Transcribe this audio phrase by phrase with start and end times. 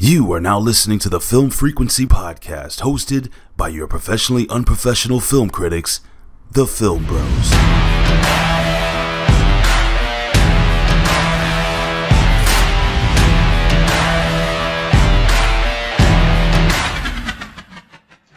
[0.00, 5.50] You are now listening to the Film Frequency Podcast, hosted by your professionally unprofessional film
[5.50, 6.02] critics,
[6.52, 7.24] the Film Bros.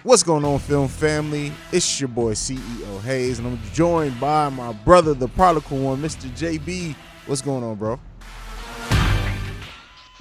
[0.02, 1.52] What's going on, film family?
[1.72, 6.28] It's your boy CEO Haize, and I'm joined by my brother, the prodigal one, Mr.
[6.32, 6.96] JB.
[7.28, 8.00] What's going on, bro?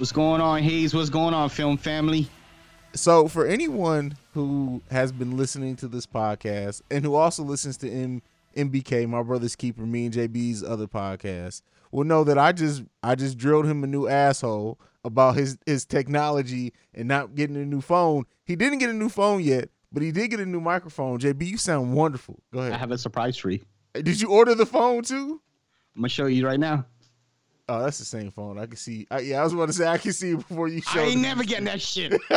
[0.01, 0.95] What's going on, Haize?
[0.95, 2.27] What's going on, film family?
[2.95, 7.91] So, for anyone who has been listening to this podcast and who also listens to
[7.91, 8.23] M-
[8.57, 11.61] MBK, my brother's keeper, me and JB's other podcast,
[11.93, 15.85] will know that I just I just drilled him a new asshole about his his
[15.85, 18.25] technology and not getting a new phone.
[18.47, 21.19] He didn't get a new phone yet, but he did get a new microphone.
[21.19, 22.41] JB, you sound wonderful.
[22.55, 22.73] Go ahead.
[22.73, 23.61] I have a surprise for you.
[23.93, 25.43] Did you order the phone too?
[25.95, 26.87] I'm gonna show you right now.
[27.73, 28.59] Oh, that's the same phone.
[28.59, 29.07] I can see.
[29.13, 31.01] I, yeah, I was about to say I can see before you I showed.
[31.03, 32.21] ain't never getting that shit.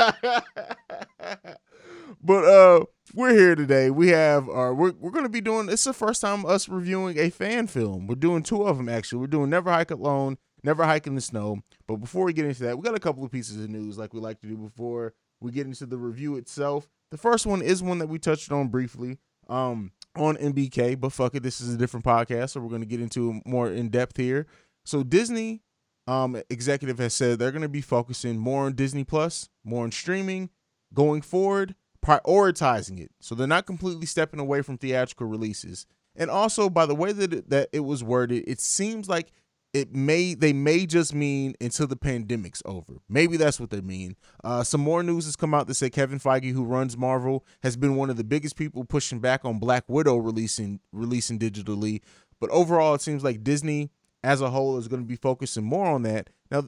[2.23, 2.85] but uh
[3.15, 3.89] we're here today.
[3.89, 7.31] We have our we're we're gonna be doing it's the first time us reviewing a
[7.31, 8.05] fan film.
[8.05, 9.21] We're doing two of them actually.
[9.21, 11.63] We're doing Never Hike Alone, Never Hike in the Snow.
[11.87, 14.13] But before we get into that, we got a couple of pieces of news like
[14.13, 16.87] we like to do before we get into the review itself.
[17.09, 19.17] The first one is one that we touched on briefly
[19.49, 23.01] um on MBK, but fuck it, this is a different podcast, so we're gonna get
[23.01, 24.45] into more in depth here.
[24.85, 25.61] So Disney
[26.05, 30.49] um executive has said they're gonna be focusing more on Disney Plus, more on streaming
[30.93, 33.11] going forward, prioritizing it.
[33.19, 35.85] So they're not completely stepping away from theatrical releases.
[36.15, 39.31] And also by the way that it, that it was worded, it seems like
[39.73, 43.01] it may they may just mean until the pandemic's over.
[43.09, 44.15] Maybe that's what they mean.
[44.43, 47.75] Uh, some more news has come out that say Kevin Feige, who runs Marvel, has
[47.75, 52.01] been one of the biggest people pushing back on Black Widow releasing releasing digitally.
[52.39, 53.89] But overall, it seems like Disney
[54.23, 56.29] as a whole is going to be focusing more on that.
[56.49, 56.65] Now,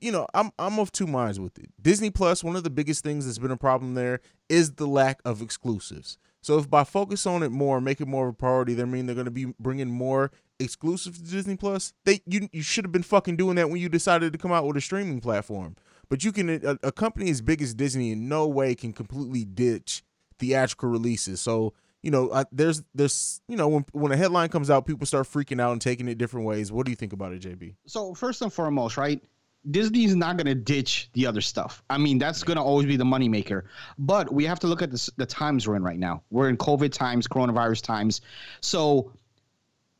[0.00, 1.70] you know, I'm I'm of two minds with it.
[1.80, 5.20] Disney Plus, one of the biggest things that's been a problem there is the lack
[5.24, 6.18] of exclusives.
[6.40, 9.06] So if by focus on it more, make it more of a priority, they mean
[9.06, 10.30] they're going to be bringing more
[10.60, 11.92] exclusives to Disney Plus.
[12.04, 14.66] They you you should have been fucking doing that when you decided to come out
[14.66, 15.76] with a streaming platform.
[16.08, 19.44] But you can a, a company as big as Disney in no way can completely
[19.44, 20.02] ditch
[20.38, 21.40] theatrical releases.
[21.40, 25.06] So you know, I, there's there's you know when when a headline comes out, people
[25.06, 26.70] start freaking out and taking it different ways.
[26.70, 27.74] What do you think about it, JB?
[27.86, 29.22] so first and foremost, right?
[29.68, 31.82] Disney's not gonna ditch the other stuff.
[31.90, 33.64] I mean, that's gonna always be the moneymaker.
[33.98, 36.22] But we have to look at the, the times we're in right now.
[36.30, 38.20] We're in COVID times, coronavirus times.
[38.60, 39.12] So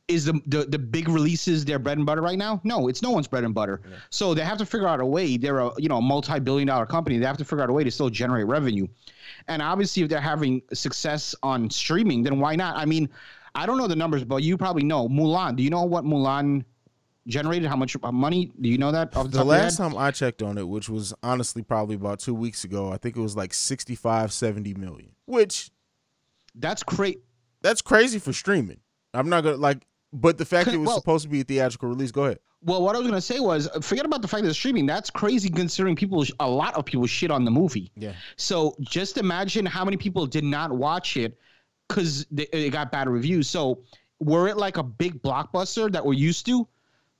[0.09, 2.59] is the, the the big releases their bread and butter right now?
[2.63, 3.81] No, it's no one's bread and butter.
[4.09, 5.37] So they have to figure out a way.
[5.37, 7.17] They're a you know a multi-billion dollar company.
[7.19, 8.87] They have to figure out a way to still generate revenue.
[9.47, 12.75] And obviously, if they're having success on streaming, then why not?
[12.75, 13.07] I mean,
[13.55, 15.55] I don't know the numbers, but you probably know Mulan.
[15.55, 16.65] Do you know what Mulan
[17.27, 17.69] generated?
[17.69, 18.51] How much money?
[18.59, 19.11] Do you know that?
[19.11, 21.95] The, The top of your last time I checked on it, which was honestly probably
[21.95, 25.11] about two weeks ago, I think it was like 65, 70 million.
[25.25, 25.69] Which
[26.55, 27.19] that's great.
[27.61, 28.79] that's crazy for streaming.
[29.13, 31.43] I'm not gonna like but the fact that it was Well- supposed to be a
[31.43, 32.39] theatrical release, go ahead.
[32.61, 34.85] Well, what I was gonna say was, forget about the fact that it's streaming.
[34.85, 37.89] That's crazy considering people, a lot of people shit on the movie.
[37.95, 38.13] Yeah.
[38.35, 41.39] So just imagine how many people did not watch it
[41.87, 43.49] because it got bad reviews.
[43.49, 43.79] So
[44.19, 46.67] were it like a big blockbuster that we're used to,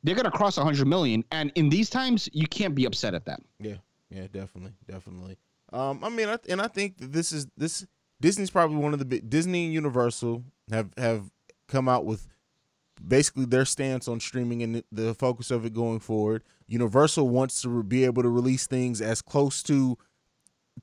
[0.04, 1.24] they're gonna cross 100 million.
[1.32, 3.40] And in these times, you can't be upset at that.
[3.62, 3.76] Yeah,
[4.10, 5.38] yeah, definitely, definitely.
[5.72, 7.86] Um, I mean, I, and I think that this is this
[8.20, 11.32] Disney's probably one of the big Disney and Universal have have
[11.70, 12.28] come out with
[13.06, 16.44] basically their stance on streaming and the, focus of it going forward.
[16.68, 19.98] Universal wants to be able to release things as close to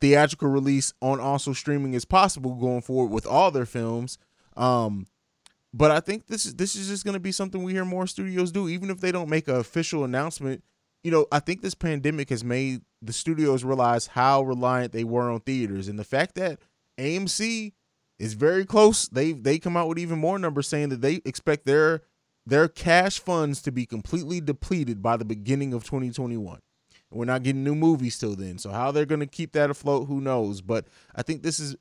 [0.00, 4.18] theatrical release on also streaming as possible going forward with all their films.
[4.56, 5.06] Um,
[5.72, 8.06] but I think this is this is just going to be something we hear more
[8.06, 10.64] studios do, even if they don't make an official announcement.
[11.04, 15.30] You know, I think this pandemic has made the studios realize how reliant they were
[15.30, 16.60] on theaters, and the fact that
[16.98, 17.72] AMC
[18.18, 19.08] is very close.
[19.08, 22.02] They they come out with even more numbers saying that they expect their
[22.46, 26.60] their cash funds to be completely depleted by the beginning of 2021.
[27.10, 28.58] We're not getting new movies till then.
[28.58, 30.60] So how they're going to keep that afloat, who knows?
[30.60, 31.76] But I think this is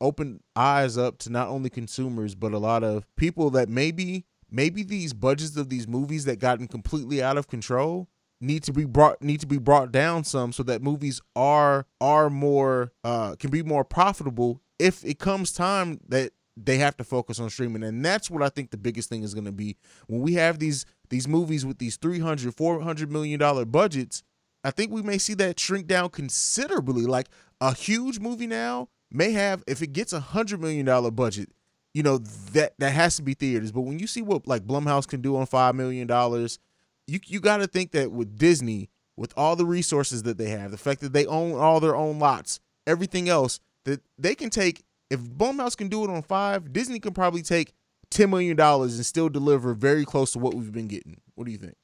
[0.00, 4.82] open eyes up to not only consumers but a lot of people that maybe maybe
[4.82, 8.08] these budgets of these movies that gotten completely out of control
[8.40, 12.30] need to be brought need to be brought down some so that movies are are
[12.30, 17.38] more uh can be more profitable if it comes time that they have to focus
[17.38, 19.76] on streaming and that's what i think the biggest thing is going to be.
[20.06, 24.22] When we have these these movies with these 300 400 million dollar budgets
[24.64, 27.02] i think we may see that shrink down considerably.
[27.02, 27.28] Like
[27.60, 31.50] a huge movie now may have if it gets a hundred million dollar budget
[31.94, 32.18] you know
[32.52, 33.72] that that has to be theaters.
[33.72, 36.58] But when you see what like blumhouse can do on five million dollars
[37.06, 38.90] you you got to think that with disney
[39.20, 42.18] with all the resources that they have, the fact that they own all their own
[42.18, 43.60] lots, everything else,
[43.90, 44.82] that they can take.
[45.10, 47.72] If Blumhouse can do it on five, Disney can probably take
[48.10, 51.20] ten million dollars and still deliver very close to what we've been getting.
[51.34, 51.74] What do you think?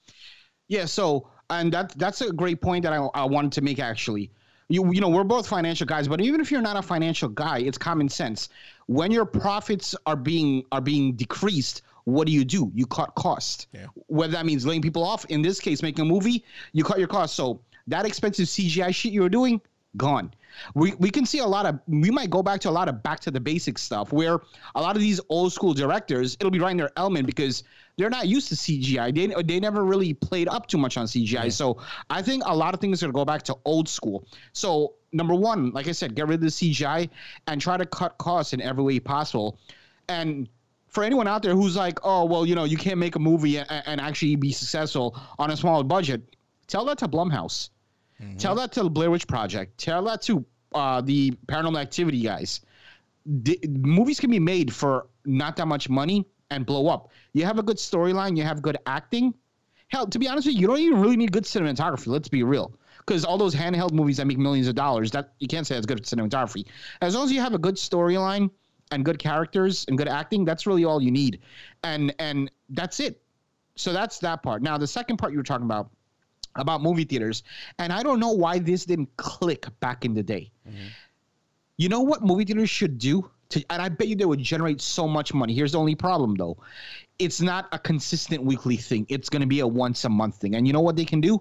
[0.69, 4.31] Yeah, so and that that's a great point that I, I wanted to make actually.
[4.69, 7.59] You you know, we're both financial guys, but even if you're not a financial guy,
[7.59, 8.49] it's common sense.
[8.87, 12.73] When your profits are being are being decreased, what do you do?
[12.75, 13.69] You cut cost.
[13.73, 13.87] Yeah.
[14.07, 17.09] Whether that means laying people off, in this case, making a movie, you cut your
[17.09, 17.35] cost.
[17.35, 19.61] So that expensive CGI shit you were doing,
[19.97, 20.33] gone.
[20.75, 23.03] We, we can see a lot of we might go back to a lot of
[23.03, 24.41] back to the basic stuff where
[24.75, 27.63] a lot of these old school directors it'll be right in their element because
[27.97, 29.15] they're not used to CGI.
[29.15, 31.53] They they never really played up too much on CGI.
[31.53, 31.79] So
[32.11, 34.27] I think a lot of things are gonna go back to old school.
[34.53, 37.09] So number one, like I said, get rid of the CGI
[37.47, 39.59] and try to cut costs in every way possible.
[40.09, 40.49] And
[40.89, 43.59] for anyone out there who's like, oh well, you know, you can't make a movie
[43.59, 46.23] and, and actually be successful on a small budget,
[46.67, 47.71] tell that to Blumhouse.
[48.39, 49.79] Tell that to the Blair Witch Project.
[49.79, 52.61] Tell that to uh, the Paranormal Activity guys.
[53.27, 57.11] Movies can be made for not that much money and blow up.
[57.33, 58.37] You have a good storyline.
[58.37, 59.35] You have good acting.
[59.89, 62.07] Hell, to be honest with you, you don't even really need good cinematography.
[62.09, 62.73] Let's be real.
[62.99, 65.87] Because all those handheld movies that make millions of dollars, that you can't say that's
[65.87, 66.67] good cinematography.
[67.01, 68.51] As long as you have a good storyline
[68.91, 71.41] and good characters and good acting, that's really all you need.
[71.85, 73.21] And and that's it.
[73.77, 74.63] So that's that part.
[74.63, 75.91] Now the second part you were talking about
[76.57, 77.43] about movie theaters,
[77.79, 80.51] and I don't know why this didn't click back in the day.
[80.69, 80.87] Mm-hmm.
[81.77, 83.31] You know what movie theaters should do?
[83.51, 85.55] To, and I bet you they would generate so much money.
[85.55, 86.57] Here's the only problem though.
[87.19, 89.07] It's not a consistent weekly thing.
[89.09, 90.57] It's going to be a once a month thing.
[90.57, 91.41] And you know what they can do?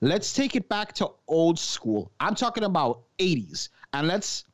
[0.00, 2.12] Let's take it back to old school.
[2.20, 3.70] I'm talking about 80s.
[3.92, 4.44] And let's,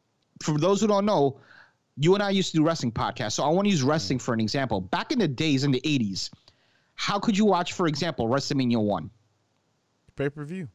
[0.43, 1.39] for those who don't know,
[1.97, 3.33] you and I used to do wrestling podcasts.
[3.33, 3.91] So I want to use mm-hmm.
[3.91, 4.81] wrestling for an example.
[4.81, 6.31] Back in the days in the 80s,
[6.95, 9.11] how could you watch, for example, WrestleMania 1?
[10.17, 10.69] Pay per view.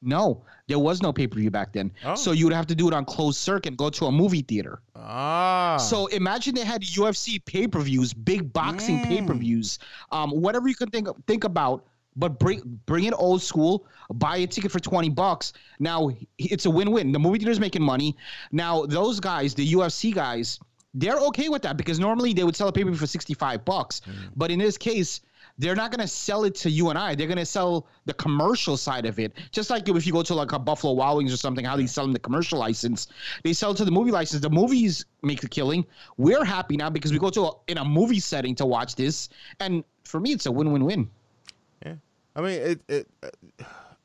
[0.00, 1.90] No, there was no pay per view back then.
[2.04, 2.14] Oh.
[2.14, 4.80] So you would have to do it on closed circuit, go to a movie theater.
[4.94, 5.76] Ah.
[5.78, 9.04] So imagine they had UFC pay per views, big boxing Mm.
[9.04, 9.78] pay per views,
[10.12, 11.84] um, whatever you can think think about.
[12.14, 13.86] But bring bring it old school.
[14.14, 15.52] Buy a ticket for twenty bucks.
[15.80, 17.10] Now it's a win win.
[17.12, 18.16] The movie theater's making money.
[18.52, 20.58] Now those guys, the UFC guys,
[20.94, 23.34] they're okay with that because normally they would sell a pay per view for sixty
[23.34, 24.00] five bucks.
[24.36, 25.22] But in this case.
[25.58, 27.14] They're not gonna sell it to you and I.
[27.14, 30.52] They're gonna sell the commercial side of it, just like if you go to like
[30.52, 31.64] a Buffalo Wild Wings or something.
[31.64, 33.08] How they sell them the commercial license,
[33.42, 34.40] they sell to the movie license.
[34.40, 35.84] The movies make the killing.
[36.16, 39.28] We're happy now because we go to a, in a movie setting to watch this,
[39.60, 41.10] and for me, it's a win-win-win.
[41.84, 41.94] Yeah,
[42.36, 42.80] I mean, it.
[42.88, 43.08] it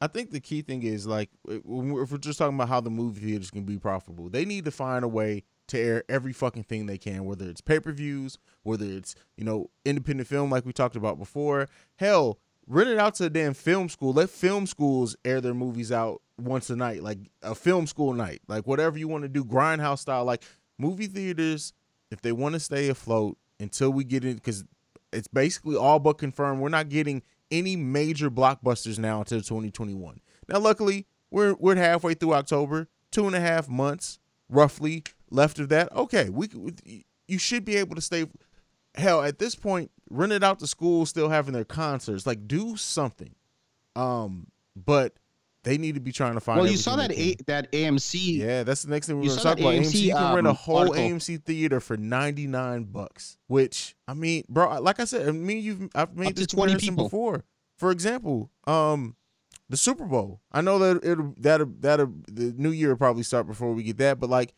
[0.01, 3.21] I think the key thing is like if we're just talking about how the movie
[3.21, 6.86] theaters can be profitable, they need to find a way to air every fucking thing
[6.86, 10.74] they can, whether it's pay per views, whether it's you know independent film like we
[10.74, 11.69] talked about before.
[11.98, 14.13] Hell, rent it out to a damn film school.
[14.13, 18.42] Let film schools air their movies out once a night, like a film school night,
[18.48, 20.25] like whatever you want to do, grindhouse style.
[20.25, 20.44] Like
[20.77, 21.74] movie theaters,
[22.12, 24.63] if they want to stay afloat until we get in, because
[25.12, 27.21] it's basically all but confirmed we're not getting
[27.51, 30.19] any major blockbusters now until 2021.
[30.50, 34.19] Now, luckily, we're we're halfway through October, two and a half months
[34.50, 35.91] roughly left of that.
[35.94, 36.50] Okay, we
[37.27, 38.25] you should be able to stay.
[38.95, 42.27] Hell, at this point, rent it out to schools still having their concerts.
[42.27, 43.33] Like, do something.
[43.95, 45.13] Um, but
[45.63, 46.59] they need to be trying to find.
[46.59, 48.38] Well, you saw that a, that AMC.
[48.38, 49.74] Yeah, that's the next thing we're going to talk about.
[49.74, 51.00] AMC, AMC, you can rent a um, whole article.
[51.00, 53.38] AMC theater for ninety nine bucks.
[53.48, 56.74] Which I mean, bro, like I said, I mean, you've I've made Up this 20
[56.74, 57.05] comparison people.
[57.05, 57.43] before.
[57.77, 59.15] For example, um,
[59.69, 60.41] the Super Bowl.
[60.51, 63.98] I know that it'll that that the new year will probably start before we get
[63.98, 64.53] that, but like,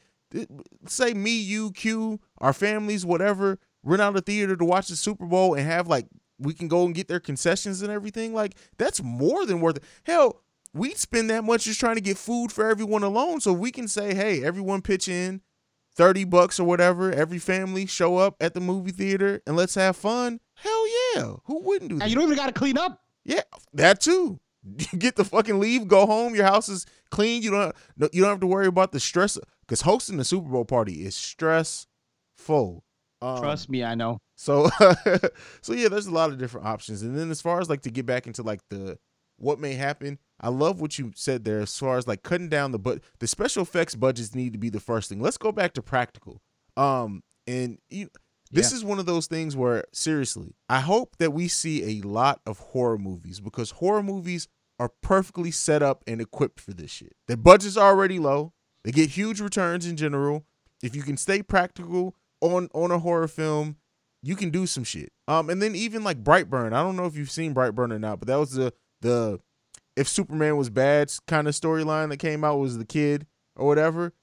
[0.87, 5.25] say me, you, Q, our families, whatever, rent out a theater to watch the Super
[5.25, 8.33] Bowl and have like we can go and get their concessions and everything.
[8.33, 9.83] Like that's more than worth it.
[10.03, 10.41] Hell,
[10.73, 13.39] we'd spend that much just trying to get food for everyone alone.
[13.41, 15.41] So we can say, hey, everyone pitch in
[15.95, 17.11] 30 bucks or whatever.
[17.11, 20.39] Every family show up at the movie theater and let's have fun.
[20.55, 21.33] Hell yeah.
[21.45, 22.03] Who wouldn't do that?
[22.03, 23.01] And you don't even got to clean up.
[23.23, 23.41] Yeah,
[23.73, 24.39] that too.
[24.91, 26.33] You get the fucking leave, go home.
[26.33, 27.43] Your house is clean.
[27.43, 30.49] You don't no- you don't have to worry about the stress because hosting the Super
[30.49, 32.83] Bowl party is stressful.
[33.21, 34.19] Um, Trust me, I know.
[34.35, 34.69] So
[35.61, 37.01] so yeah, there's a lot of different options.
[37.01, 38.97] And then as far as like to get back into like the
[39.37, 42.71] what may happen, I love what you said there as far as like cutting down
[42.71, 45.21] the but the special effects budgets need to be the first thing.
[45.21, 46.41] Let's go back to practical.
[46.77, 48.09] Um and you
[48.51, 52.41] this is one of those things where seriously, I hope that we see a lot
[52.45, 54.47] of horror movies because horror movies
[54.79, 57.13] are perfectly set up and equipped for this shit.
[57.27, 58.53] Their budgets are already low.
[58.85, 60.45] They get huge returns in general.
[60.83, 63.77] If you can stay practical on on a horror film,
[64.21, 65.11] you can do some shit.
[65.27, 66.67] Um, and then even like Brightburn.
[66.67, 69.39] I don't know if you've seen Brightburn or not, but that was the the
[69.95, 73.25] if Superman was bad kind of storyline that came out was the kid
[73.55, 74.13] or whatever.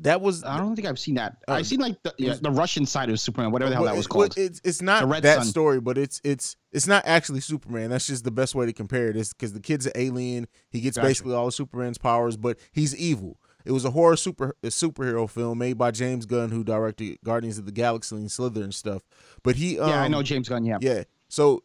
[0.00, 1.36] That was I don't think I've seen that.
[1.48, 1.54] Oh.
[1.54, 3.98] I've seen like the, yeah, the Russian side of Superman, whatever the hell Well, that
[3.98, 4.38] was well, called.
[4.38, 5.44] it's it's not that Sun.
[5.46, 7.90] story, but it's it's it's not actually Superman.
[7.90, 9.16] That's just the best way to compare it.
[9.16, 10.46] Is because the kid's an alien.
[10.70, 11.08] He gets Gotcha.
[11.08, 13.38] basically all of Superman's powers, but he's evil.
[13.64, 17.58] It was a horror super a superhero film made by James Gunn, who directed Guardians
[17.58, 19.02] of the Galaxy and Slither and stuff.
[19.42, 20.64] But he, um, yeah, I know James Gunn.
[20.64, 20.78] Yeah.
[20.80, 21.04] yeah.
[21.28, 21.62] So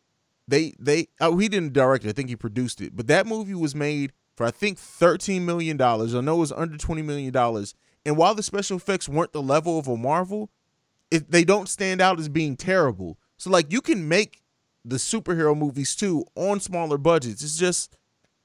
[0.48, 2.10] they they oh he didn't direct it.
[2.10, 2.96] I think he produced it.
[2.96, 6.16] But that movie was made for I think thirteen million dollars.
[6.16, 7.76] I know it was under twenty million dollars.
[8.06, 10.50] And while the special effects weren't the level of a Marvel,
[11.12, 13.18] it, they don't stand out as being terrible.
[13.38, 14.42] So like you can make
[14.86, 17.44] the superhero movies too on smaller budgets.
[17.44, 17.98] It's just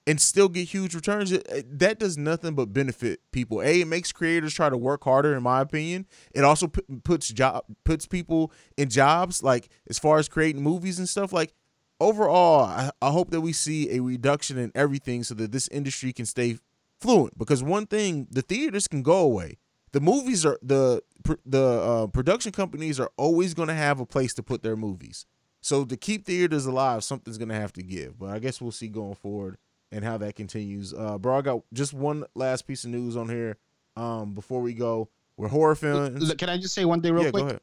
[0.07, 1.31] and still get huge returns.
[1.31, 3.61] That does nothing but benefit people.
[3.63, 6.07] A, it makes creators try to work harder, in my opinion.
[6.33, 10.99] It also pu- puts job puts people in jobs, like as far as creating movies
[10.99, 11.33] and stuff.
[11.33, 11.55] Like
[12.01, 16.13] overall, I, I hope that we see a reduction in everything so that this industry
[16.13, 16.59] can stay
[17.01, 17.39] fluent.
[17.39, 19.59] Because one thing, the theaters can go away.
[19.93, 21.03] The movies are the
[21.47, 25.27] the uh, production companies are always going to have a place to put their movies.
[25.61, 28.19] So to keep theaters alive, something's going to have to give.
[28.19, 29.59] But I guess we'll see going forward
[29.93, 30.93] and how that continues.
[30.93, 33.59] Uh, bro, I got just one last piece of news on here
[33.97, 35.09] um, before we go.
[35.37, 36.23] We're horror fans.
[36.23, 37.43] Look, Can I just say one thing real yeah, quick?
[37.43, 37.61] go ahead.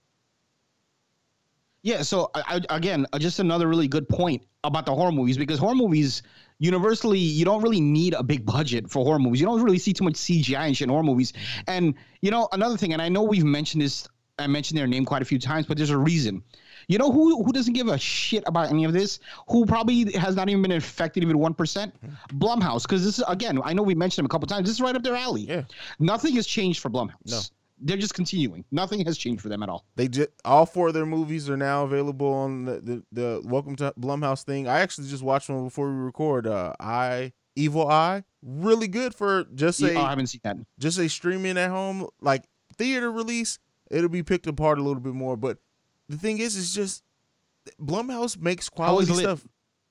[1.82, 5.38] Yeah, so I, I, again, uh, just another really good point about the horror movies
[5.38, 6.24] because horror movies
[6.58, 9.40] universally you don't really need a big budget for horror movies.
[9.40, 11.32] You don't really see too much CGI and shit in horror movies.
[11.68, 15.06] And you know another thing, and I know we've mentioned this, I mentioned their name
[15.06, 16.44] quite a few times, but there's a reason.
[16.90, 19.20] You know who who doesn't give a shit about any of this?
[19.48, 21.96] Who probably has not even been affected even one percent?
[22.34, 24.68] Blumhouse, because this is again, I know we mentioned them a couple times.
[24.68, 25.44] This is right up their alley.
[25.44, 25.64] Yeah.
[26.00, 27.14] Nothing has changed for Blumhouse.
[27.28, 27.40] No.
[27.82, 28.66] They're just continuing.
[28.72, 29.86] Nothing has changed for them at all.
[29.96, 33.76] They just all four of their movies are now available on the, the, the Welcome
[33.78, 34.68] to Blumhouse thing.
[34.68, 36.48] I actually just watched one before we record.
[36.48, 40.58] Uh, I Evil Eye, really good for just a oh, I haven't seen that.
[40.80, 43.60] just a streaming at home like theater release.
[43.92, 45.60] It'll be picked apart a little bit more, but
[46.10, 47.04] the thing is, is just
[47.80, 49.46] Blumhouse makes quality stuff.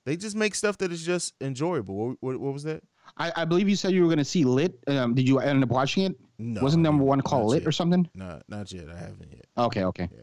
[0.04, 1.94] They just make stuff that is just enjoyable.
[1.94, 2.82] What, what, what was that?
[3.16, 4.78] I, I believe you said you were going to see Lit.
[4.86, 6.16] Um, did you end up watching it?
[6.38, 7.68] No, Wasn't number one called Lit yet.
[7.68, 8.08] or something?
[8.14, 8.88] No, not yet.
[8.88, 9.46] I haven't yet.
[9.56, 10.08] Okay, okay.
[10.12, 10.20] Yeah.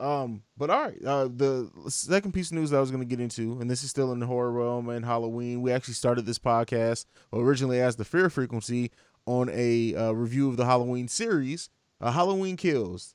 [0.00, 1.04] Um, but all right.
[1.04, 3.90] Uh, the second piece of news I was going to get into, and this is
[3.90, 5.62] still in the horror realm and Halloween.
[5.62, 8.92] We actually started this podcast originally as the Fear Frequency
[9.26, 11.70] on a uh, review of the Halloween series,
[12.00, 13.14] uh, Halloween Kills.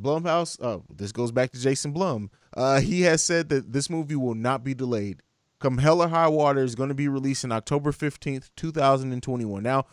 [0.00, 0.60] Blumhouse.
[0.62, 2.30] oh, this goes back to Jason Blum.
[2.56, 5.22] Uh, he has said that this movie will not be delayed.
[5.60, 9.12] Come Hell or High Water is going to be released on October fifteenth, two thousand
[9.12, 9.62] and twenty-one.
[9.62, 9.86] Now,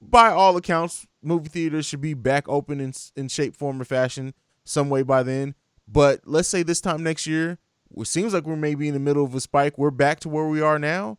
[0.00, 4.34] by all accounts, movie theaters should be back open in in shape, form, or fashion
[4.64, 5.54] some way by then.
[5.88, 7.58] But let's say this time next year,
[7.96, 9.76] it seems like we're maybe in the middle of a spike.
[9.76, 11.18] We're back to where we are now.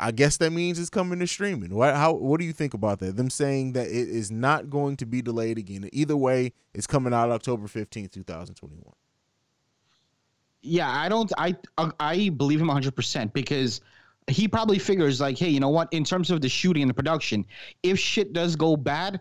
[0.00, 1.74] I, guess that means it's coming to streaming.
[1.74, 3.16] What how what do you think about that?
[3.16, 5.88] Them saying that it is not going to be delayed again.
[5.92, 8.94] Either way, it's coming out October fifteenth, two thousand twenty-one.
[10.62, 11.32] Yeah, I don't.
[11.38, 11.56] I
[12.00, 13.80] I believe him 100 percent because
[14.28, 15.88] he probably figures like, hey, you know what?
[15.92, 17.44] In terms of the shooting and the production,
[17.82, 19.20] if shit does go bad,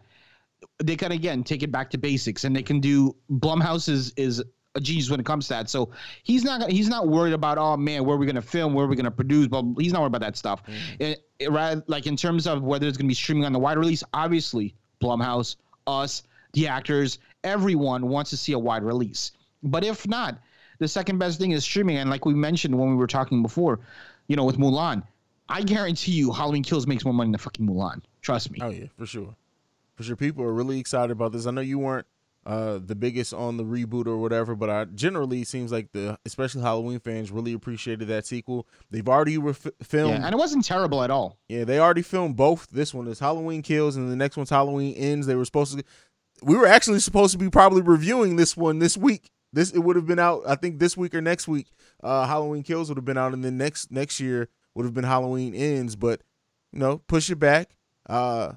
[0.84, 3.16] they can again take it back to basics, and they can do.
[3.32, 4.44] Blumhouse is is
[4.75, 5.70] a genius when it comes to that.
[5.70, 5.89] So
[6.24, 8.88] he's not he's not worried about oh man, where are we gonna film, where are
[8.88, 10.63] we gonna produce, but he's not worried about that stuff.
[10.63, 11.01] Mm-hmm.
[11.03, 13.77] It- it- rather like in terms of whether it's gonna be streaming on the wide
[13.77, 15.55] release, obviously Blumhouse,
[15.88, 19.32] us, the actors, everyone wants to see a wide release.
[19.63, 20.38] But if not,
[20.79, 21.98] the second best thing is streaming.
[21.98, 23.79] And like we mentioned when we were talking before,
[24.27, 25.03] you know, with Mulan,
[25.50, 28.01] I guarantee you Halloween Kills makes more money than fucking Mulan.
[28.22, 28.60] Trust me.
[28.62, 29.36] Oh yeah, for sure,
[29.96, 30.15] for sure.
[30.15, 31.46] People are really excited about this.
[31.46, 32.08] I know you weren't
[32.46, 36.20] uh, the biggest on the reboot or whatever, but I generally it seems like the
[36.25, 38.68] especially Halloween fans really appreciated that sequel.
[38.92, 40.14] They've already ref- filmed.
[40.14, 41.40] Yeah, and it wasn't terrible at all.
[41.50, 42.68] Yeah, they already filmed both.
[42.70, 45.25] This one is Halloween Kills, and the next one's Halloween Ends.
[45.25, 45.84] They were supposed to.
[46.44, 49.32] We were actually supposed to be probably reviewing this one this week.
[49.52, 51.68] This it would have been out, I think, this week or next week.
[52.04, 55.06] Uh, Halloween Kills would have been out, and then next next year would have been
[55.06, 55.96] Halloween Ends.
[55.96, 56.22] But
[56.72, 57.75] you know, push it back.
[58.08, 58.54] Uh,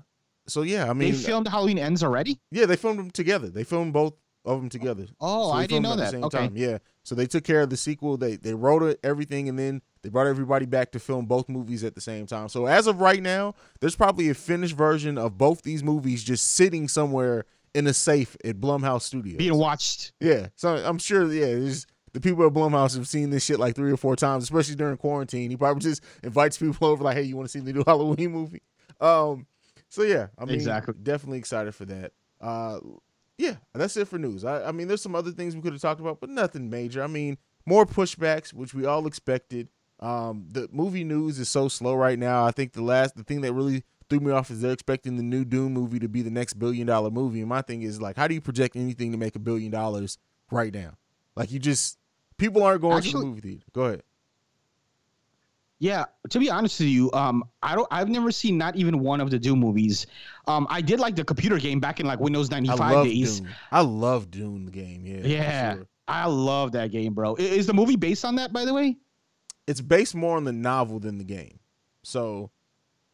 [0.49, 2.39] so yeah, I mean, they filmed Halloween Ends already.
[2.51, 3.49] yeah, they filmed them together.
[3.49, 4.15] They filmed both
[4.45, 5.07] of them together.
[5.21, 6.15] Oh, So I didn't know at that.
[6.15, 6.39] Okay.
[6.39, 6.79] time, Yeah.
[7.03, 8.17] So they took care of the sequel.
[8.17, 11.83] They they wrote it, everything, and then they brought everybody back to film both movies
[11.85, 12.49] at the same time.
[12.49, 16.53] So as of right now, there's probably a finished version of both these movies just
[16.55, 19.37] sitting somewhere in a safe at Blumhouse Studios.
[19.39, 20.13] Being watched.
[20.21, 20.49] Yeah.
[20.57, 21.31] So I'm sure.
[21.33, 21.73] Yeah.
[22.15, 24.97] The people at Blumhouse have seen this shit like three or four times, especially during
[24.97, 25.51] quarantine.
[25.51, 28.33] He probably just invites people over, like, "Hey, you want to see the new Halloween
[28.33, 28.63] movie?"
[29.01, 29.47] Um.
[29.89, 30.95] So yeah, I mean, Exactly.
[31.03, 32.13] definitely excited for that.
[32.41, 32.81] Uh,
[33.39, 34.45] yeah, that's it for news.
[34.45, 37.03] I, I mean, there's some other things we could have talked about, but nothing major.
[37.03, 39.69] I mean, more pushbacks, which we all expected.
[40.01, 42.45] Um, the movie news is so slow right now.
[42.45, 45.23] I think the last the thing that really threw me off is they're expecting the
[45.23, 47.41] new Doom movie to be the next billion dollar movie.
[47.41, 50.19] And my thing is like, how do you project anything to make a billion dollars
[50.51, 50.95] right now?
[51.37, 51.99] Like you just
[52.37, 53.65] people aren't going to the movie theater.
[53.73, 54.03] Go ahead.
[55.81, 57.87] Yeah, to be honest with you, um, I don't.
[57.91, 60.07] I've never seen not even one of the Doom movies.
[60.49, 63.39] Um, I did like the computer game back in like Windows ninety five days.
[63.41, 63.49] Doom.
[63.71, 65.07] I love Doom the game.
[65.07, 65.27] Yeah.
[65.27, 65.87] Yeah, sure.
[66.09, 67.37] I love that game, bro.
[67.37, 68.97] Is the movie based on that, by the way?
[69.69, 71.61] It's based more on the novel than the game.
[72.03, 72.51] So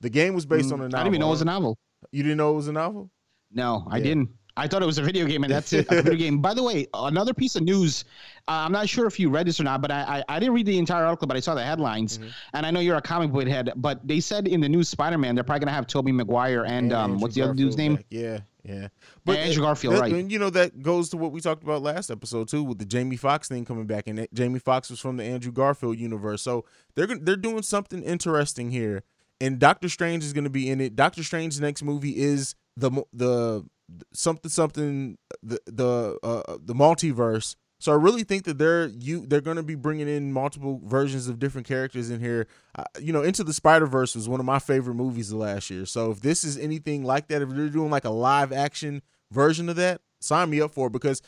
[0.00, 1.00] the game was based on Mm, a novel.
[1.00, 1.78] I didn't even know it was a novel.
[2.12, 3.10] You didn't know it was a novel?
[3.50, 4.04] No, I Yeah.
[4.04, 4.30] didn't.
[4.56, 5.80] I thought it was a video game, and that's it.
[5.80, 6.38] A computer game.
[6.38, 8.04] By the way, another piece of news.
[8.46, 10.54] Uh, I'm not sure if you read this or not, but I, I I didn't
[10.54, 12.30] read the entire article, but I saw the headlines, Mhm.
[12.52, 13.72] and I know you're a comic book head.
[13.76, 17.18] But they said in the new Spider-Man, they're probably gonna have Tobey Maguire and, um,
[17.20, 17.96] what's the other dude's name?
[17.96, 18.06] back.
[18.10, 18.88] Yeah, yeah.
[19.26, 20.12] Andrew Garfield, that- right.
[20.12, 22.84] And you know that goes to what we talked about last episode too, with the
[22.84, 26.42] Jamie Foxx thing coming back, and it- Jamie Foxx was from the Andrew Garfield universe,
[26.42, 29.02] so they're they're doing something interesting here.
[29.40, 30.94] And Doctor Strange is going to be in it.
[30.94, 33.64] Doctor Strange's next movie is the the
[34.12, 37.56] something something the the uh, the multiverse.
[37.80, 41.28] So I really think that they're you they're going to be bringing in multiple versions
[41.28, 42.46] of different characters in here.
[42.74, 45.68] Uh, you know, Into the Spider Verse was one of my favorite movies of last
[45.70, 45.84] year.
[45.84, 49.68] So if this is anything like that, if they're doing like a live action version
[49.68, 51.20] of that, sign me up for it because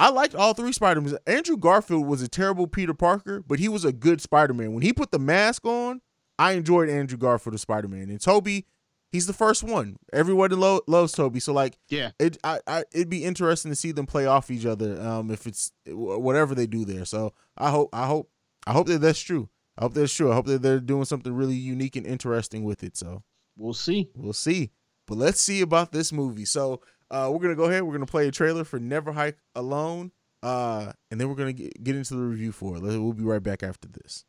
[0.00, 1.14] I liked all three Spider-Mans.
[1.28, 4.72] Andrew Garfield was a terrible Peter Parker, but he was a good Spider-Man.
[4.72, 6.00] When he put the mask on,
[6.38, 8.10] I enjoyed Andrew Garfield as Spider-Man.
[8.10, 8.66] And Tobey,
[9.12, 9.96] he's the first one.
[10.12, 11.38] Everyone lo- loves Tobey.
[11.38, 12.10] So like Yeah.
[12.18, 15.46] it I, I it'd be interesting to see them play off each other um if
[15.46, 17.04] it's whatever they do there.
[17.04, 18.30] So I hope I hope
[18.66, 19.48] I hope that that's true.
[19.78, 20.30] I hope that's true.
[20.30, 22.96] I hope that they're doing something really unique and interesting with it.
[22.96, 23.22] So
[23.56, 24.10] We'll see.
[24.16, 24.70] we'll see.
[25.06, 26.44] But let's see about this movie.
[26.46, 27.82] So uh, we're gonna go ahead.
[27.82, 31.82] We're gonna play a trailer for Never Hike Alone, uh, and then we're gonna get,
[31.84, 32.82] get into the review for it.
[32.82, 34.24] We'll be right back after this.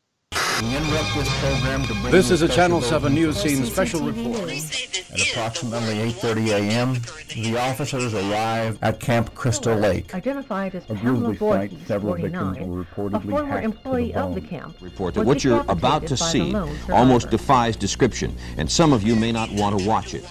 [0.62, 4.02] We interrupt this program to bring This you is a Channel 7 News Scene special
[4.02, 4.50] report.
[4.50, 7.02] At approximately 8:30 a.m.,
[7.34, 10.14] the officers arrived at Camp Crystal Lake.
[10.14, 13.62] identified as A Pamela grizzly fight, Voorhees, several victims 49, were a reportedly former hacked
[13.64, 14.76] to the employee of the camp.
[14.80, 18.92] report that what you're about to decapitated by the see almost defies description, and some
[18.92, 20.24] of you may not want to watch it.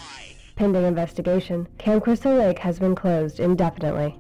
[0.56, 4.16] Pending investigation, Camp Crystal Lake has been closed indefinitely.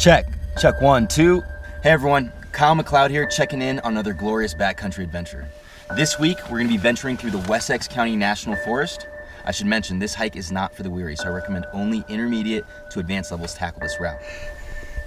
[0.00, 0.26] Check.
[0.58, 1.42] Check one, two.
[1.82, 5.46] Hey everyone, Kyle McLeod here, checking in on another glorious backcountry adventure.
[5.94, 9.06] This week, we're going to be venturing through the Wessex County National Forest.
[9.44, 12.64] I should mention, this hike is not for the weary, so I recommend only intermediate
[12.92, 14.18] to advanced levels tackle this route.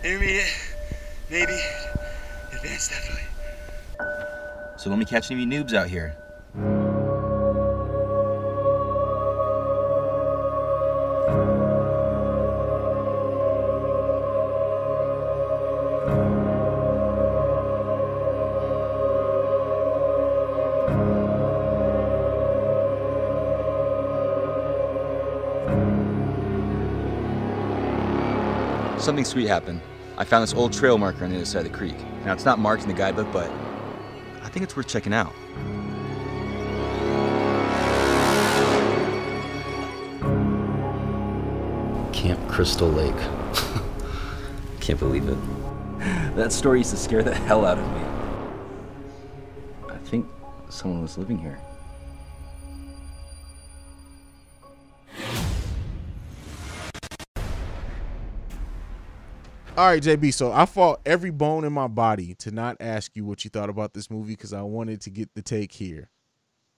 [0.04, 0.46] Intermediate,
[1.32, 1.60] maybe,
[2.54, 3.24] advanced definitely.
[4.78, 6.16] So let me catch any of you noobs out here.
[29.10, 29.82] Something sweet happened.
[30.20, 31.96] I found this old trail marker on the other side of the creek.
[32.26, 33.50] Now, it's not marked in the guidebook, but
[34.44, 35.34] I think it's worth checking out.
[42.14, 43.16] Camp Crystal Lake.
[44.80, 45.38] Can't believe it.
[46.36, 48.02] That story used to scare the hell out of me.
[49.90, 50.28] I think
[50.70, 51.60] someone was living here.
[59.80, 60.34] All right, JB.
[60.34, 63.70] So I fought every bone in my body to not ask you what you thought
[63.70, 66.10] about this movie because I wanted to get the take here.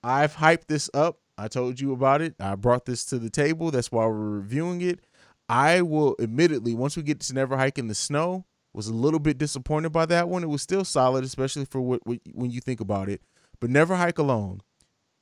[0.04, 1.18] I've hyped this up.
[1.36, 2.36] I told you about it.
[2.38, 3.72] I brought this to the table.
[3.72, 5.00] That's why we're reviewing it.
[5.48, 9.18] I will admittedly, once we get to Never Hike in the Snow, was a little
[9.18, 10.44] bit disappointed by that one.
[10.44, 13.20] It was still solid, especially for what, what when you think about it.
[13.58, 14.60] But Never Hike Alone,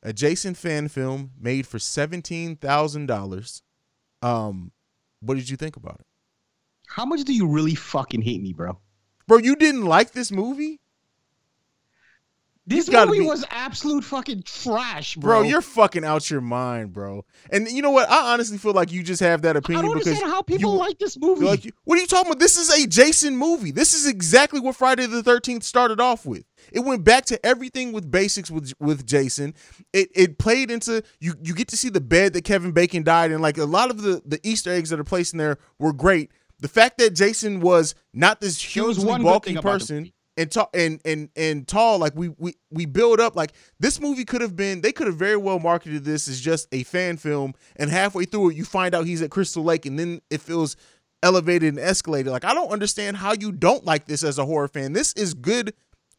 [0.03, 3.63] a Jason fan film made for seventeen thousand dollars.
[4.21, 4.73] Um,
[5.21, 6.07] what did you think about it?
[6.91, 8.81] How much do you really fucking hate me, bro?
[9.29, 10.81] Bro, you didn't like this movie?
[12.67, 15.49] This movie be- was absolute fucking trash, Bro, bro.
[15.49, 17.25] you're fucking out your mind, bro.
[17.51, 18.09] And you know what?
[18.11, 20.73] I honestly feel like you just have that I opinion don't because understand how people
[20.75, 21.45] you, like this movie.
[21.45, 22.39] Like, what are you talking about?
[22.39, 23.71] This is a Jason movie.
[23.73, 26.45] This is exactly what Friday the Thirteenth started off with.
[26.73, 29.55] It went back to everything with basics with with Jason.
[29.93, 31.35] It it played into you.
[31.43, 33.41] You get to see the bed that Kevin Bacon died in.
[33.41, 36.31] Like a lot of the the Easter eggs that are placed in there were great.
[36.61, 40.51] The fact that Jason was not this hugely one bulky thing about the person and
[40.51, 43.37] tall and and and tall, like we we we build up.
[43.37, 44.81] Like this movie could have been.
[44.81, 48.51] They could have very well marketed this as just a fan film, and halfway through
[48.51, 50.77] it, you find out he's at Crystal Lake, and then it feels
[51.23, 52.27] elevated and escalated.
[52.27, 54.93] Like I don't understand how you don't like this as a horror fan.
[54.93, 55.75] This is good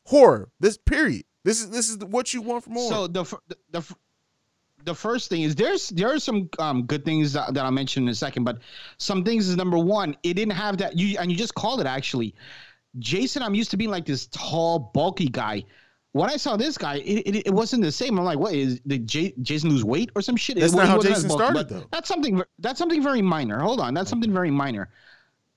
[0.06, 0.50] horror.
[0.60, 1.24] This period.
[1.44, 2.90] This is this is what you want from horror.
[2.90, 3.96] So the the, the f-
[4.86, 8.04] the first thing is there's there are some um, good things that, that I'll mention
[8.04, 8.60] in a second, but
[8.98, 11.88] some things is number one, it didn't have that you and you just called it
[11.88, 12.36] actually.
[13.00, 15.64] Jason, I'm used to being like this tall, bulky guy.
[16.14, 18.20] When I saw this guy, it, it, it wasn't the same.
[18.20, 20.60] I'm like, what is did J- Jason lose weight or some shit?
[20.60, 21.86] That's It- not how Jason bulky, started, though.
[21.92, 22.44] That's something.
[22.60, 23.60] That's something very minor.
[23.60, 24.90] Hold on, that's something very minor.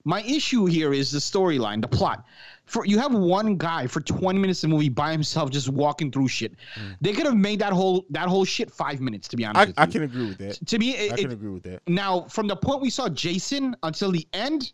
[0.05, 2.25] My issue here is the storyline, the plot.
[2.67, 6.11] For you have one guy for 20 minutes of the movie by himself just walking
[6.11, 6.53] through shit.
[7.01, 9.29] They could have made that whole that whole shit five minutes.
[9.29, 10.67] To be honest, I, I can agree with that.
[10.67, 11.83] To me, it, I can it- agree with that.
[11.87, 14.73] now from the point we saw Jason until the end,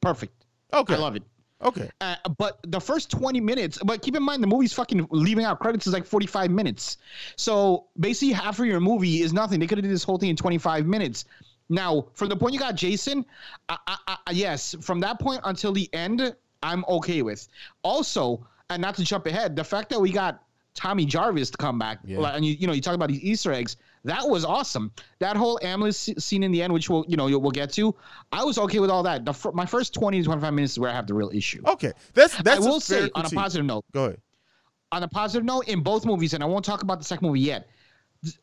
[0.00, 0.44] perfect.
[0.72, 0.94] Okay.
[0.94, 1.22] I love it.
[1.62, 1.88] Okay.
[2.00, 5.60] Uh, but the first 20 minutes, but keep in mind the movie's fucking leaving out
[5.60, 6.96] credits is like 45 minutes.
[7.36, 9.60] So basically half of your movie is nothing.
[9.60, 11.24] They could have did this whole thing in 25 minutes.
[11.72, 13.24] Now, from the point you got Jason,
[13.68, 17.48] I, I, I, yes, from that point until the end, I'm okay with.
[17.82, 20.42] Also, and not to jump ahead, the fact that we got
[20.74, 22.18] Tommy Jarvis to come back, Yeah.
[22.18, 23.76] like, and you, you know, you talk about these Easter eggs.
[24.04, 24.90] That was awesome.
[25.18, 27.94] That whole ambulance scene in the end, which we'll, you know, we'll get to.
[28.32, 29.24] I was okay with all that.
[29.24, 31.62] The my first 20 to 25 minutes is where I have the real issue.
[31.66, 31.92] Okay.
[32.14, 34.20] That's that's I will say on a positive note, Go ahead.
[34.90, 37.40] on a positive note, in both movies, and I won't talk about the second movie
[37.40, 37.68] yet.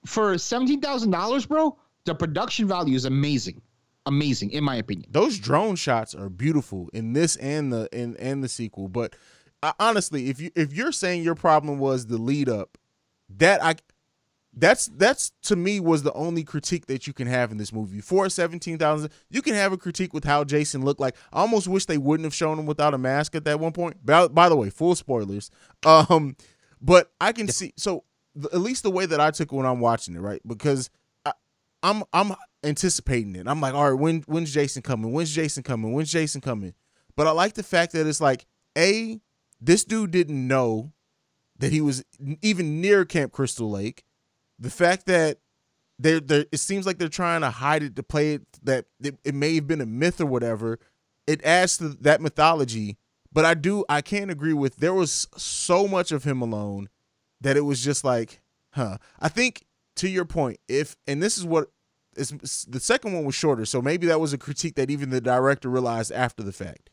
[0.06, 1.78] For seventeen thousand dollars, bro,
[2.10, 3.62] the production value is amazing,
[4.06, 5.08] amazing in my opinion.
[5.12, 9.16] those drone shots are beautiful in this and the and and the sequel but
[9.80, 12.78] honestly if you if you're saying your problem was the lead up
[13.30, 13.76] that i
[14.54, 18.02] that's that's to me was the only critique that you can have in this movie.
[18.02, 21.86] For 17,000 you can have a critique with how Jason looked like I almost wish
[21.86, 24.04] they wouldn't have shown him without a mask at that one point.
[24.04, 25.52] By, by the way full spoilers.
[25.86, 26.36] Um
[26.82, 28.04] but I can see so
[28.36, 30.90] the, at least the way that I took it when I'm watching it right because
[31.82, 33.48] I'm I'm anticipating it.
[33.48, 35.12] I'm like, all right, when when's Jason coming?
[35.12, 35.94] When's Jason coming?
[35.94, 36.74] When's Jason coming?
[37.16, 38.46] But I like the fact that it's like,
[38.78, 39.20] a
[39.60, 40.94] this dude didn't know
[41.58, 42.04] that he was
[42.42, 44.04] even near Camp Crystal Lake.
[44.58, 45.40] The fact that
[45.98, 49.18] they're, they're it seems like they're trying to hide it to play it that it,
[49.24, 50.80] it may have been a myth or whatever.
[51.28, 52.98] It adds to that mythology.
[53.32, 56.90] But I do I can't agree with there was so much of him alone
[57.42, 58.98] that it was just like, huh.
[59.20, 59.66] I think
[60.00, 61.72] to your point, if and this is what
[62.18, 65.22] it's- the second one was shorter, so maybe that was a critique that even the
[65.22, 66.90] director realized after the fact.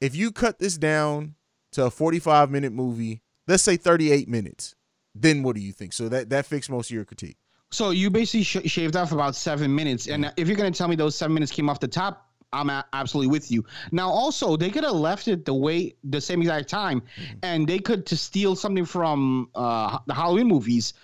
[0.00, 1.34] If you cut this down
[1.72, 4.74] to a 45 minute movie, let's say 38 minutes,
[5.14, 5.92] then what do you think?
[5.92, 7.36] So that that fixed most of your critique.
[7.70, 10.96] So you basically sh- shaved off about seven minutes, and if you're gonna tell me
[10.96, 13.64] those seven minutes came off the top, I'm a- absolutely with you.
[13.92, 17.02] Now, also, they could have left it the way the same exact time,
[17.42, 20.94] and they could to steal something from uh, the Halloween movies.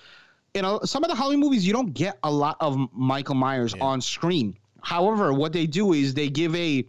[0.55, 3.75] You know, some of the Halloween movies you don't get a lot of Michael Myers
[3.81, 4.57] on screen.
[4.83, 6.87] However, what they do is they give a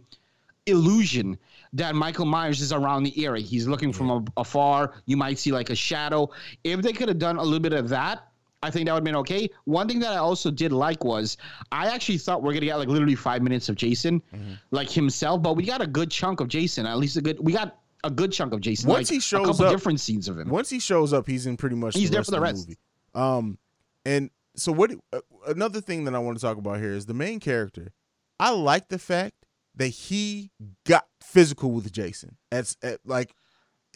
[0.66, 1.36] illusion
[1.72, 3.42] that Michael Myers is around the area.
[3.42, 4.94] He's looking from afar.
[5.06, 6.30] You might see like a shadow.
[6.64, 8.28] If they could have done a little bit of that,
[8.62, 9.50] I think that would have been okay.
[9.64, 11.36] One thing that I also did like was
[11.72, 14.52] I actually thought we're gonna get like literally five minutes of Jason, Mm-hmm.
[14.70, 16.86] like himself, but we got a good chunk of Jason.
[16.86, 17.38] At least a good.
[17.40, 18.88] We got a good chunk of Jason.
[18.88, 20.48] Once like, he shows a couple up- different scenes of him.
[20.50, 22.42] Once he shows up, he's in pretty much He's the there rest for the of
[22.44, 22.68] rest.
[22.68, 22.78] movie.
[23.16, 23.58] Um,
[24.04, 24.92] and so what?
[25.12, 27.92] Uh, another thing that I want to talk about here is the main character.
[28.38, 30.50] I like the fact that he
[30.84, 32.36] got physical with Jason.
[32.50, 33.34] That's at, like,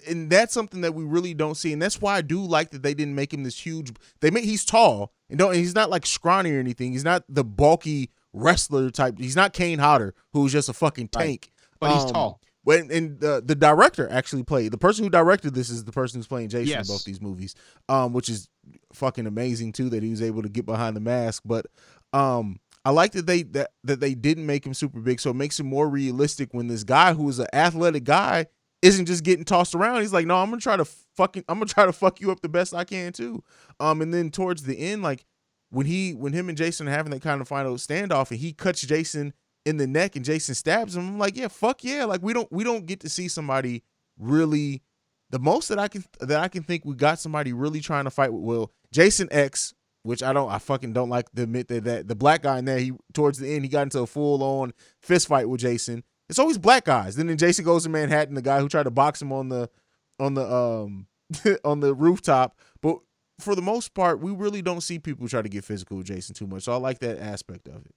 [0.08, 2.82] and that's something that we really don't see, and that's why I do like that
[2.82, 3.92] they didn't make him this huge.
[4.20, 5.50] They make he's tall and don't.
[5.50, 6.92] And he's not like scrawny or anything.
[6.92, 9.18] He's not the bulky wrestler type.
[9.18, 11.50] He's not Kane Hodder, who's just a fucking tank.
[11.78, 12.40] But he's Um, tall.
[12.62, 16.18] When and the the director actually played the person who directed this is the person
[16.18, 16.88] who's playing Jason Yes.
[16.88, 17.54] in both these movies,
[17.88, 18.48] um, which is
[18.92, 21.42] fucking amazing too that he was able to get behind the mask.
[21.44, 21.66] But
[22.12, 25.36] um, I like that they that that they didn't make him super big, so it
[25.36, 28.46] makes him more realistic when this guy who is an athletic guy
[28.82, 30.00] isn't just getting tossed around.
[30.00, 32.40] He's like, no, I'm gonna try to fucking I'm gonna try to fuck you up
[32.40, 33.42] the best I can too.
[33.78, 35.24] Um, and then towards the end, like
[35.70, 38.52] when he when him and Jason are having that kind of final standoff and he
[38.52, 39.32] cuts Jason
[39.66, 42.04] in the neck and Jason stabs him, I'm like, yeah, fuck yeah.
[42.04, 43.82] Like we don't we don't get to see somebody
[44.18, 44.82] really
[45.30, 48.10] the most that I can that I can think we got somebody really trying to
[48.10, 48.72] fight with Will.
[48.92, 52.42] Jason X, which I don't I fucking don't like to admit that that the black
[52.42, 55.48] guy in there, he towards the end he got into a full on fist fight
[55.48, 56.04] with Jason.
[56.28, 57.16] It's always black guys.
[57.16, 59.70] Then then Jason goes to Manhattan, the guy who tried to box him on the
[60.18, 61.06] on the um
[61.64, 62.58] on the rooftop.
[62.82, 62.98] But
[63.38, 66.34] for the most part, we really don't see people try to get physical with Jason
[66.34, 66.64] too much.
[66.64, 67.94] So I like that aspect of it.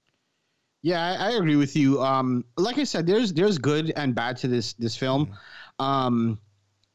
[0.82, 2.02] Yeah, I, I agree with you.
[2.02, 5.36] Um, like I said, there's there's good and bad to this this film.
[5.80, 6.39] Um,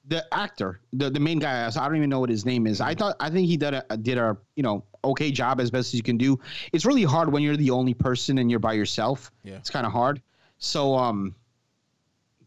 [0.09, 2.81] the actor, the, the main guy, I don't even know what his name is.
[2.81, 5.89] I thought I think he did a did a you know okay job as best
[5.89, 6.41] as you can do.
[6.73, 9.31] It's really hard when you're the only person and you're by yourself.
[9.45, 9.57] Yeah.
[9.57, 10.23] it's kind of hard.
[10.59, 11.35] So um,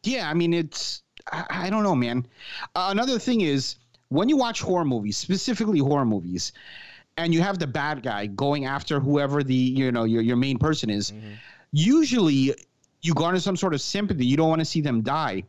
[0.04, 2.26] yeah, I mean it's I, I don't know, man.
[2.76, 3.76] Uh, another thing is
[4.10, 6.54] when you watch horror movies, specifically horror movies,
[7.18, 10.58] and you have the bad guy going after whoever the you know your your main
[10.58, 11.14] person is,
[11.72, 12.56] usually
[13.02, 14.26] you garner some sort of sympathy.
[14.26, 15.44] You don't want to see them die.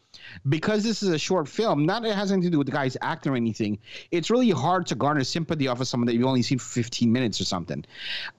[0.48, 2.96] Because this is a short film, not it has anything to do with the guy's
[3.02, 3.78] acting or anything.
[4.10, 7.12] It's really hard to garner sympathy off of someone that you've only seen for 15
[7.12, 7.84] minutes or something.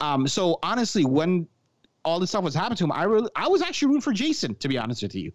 [0.02, 1.48] Um, so honestly, when
[2.04, 4.56] all this stuff was happening to him, I really I was actually rooting for Jason,
[4.56, 5.32] to be honest with you.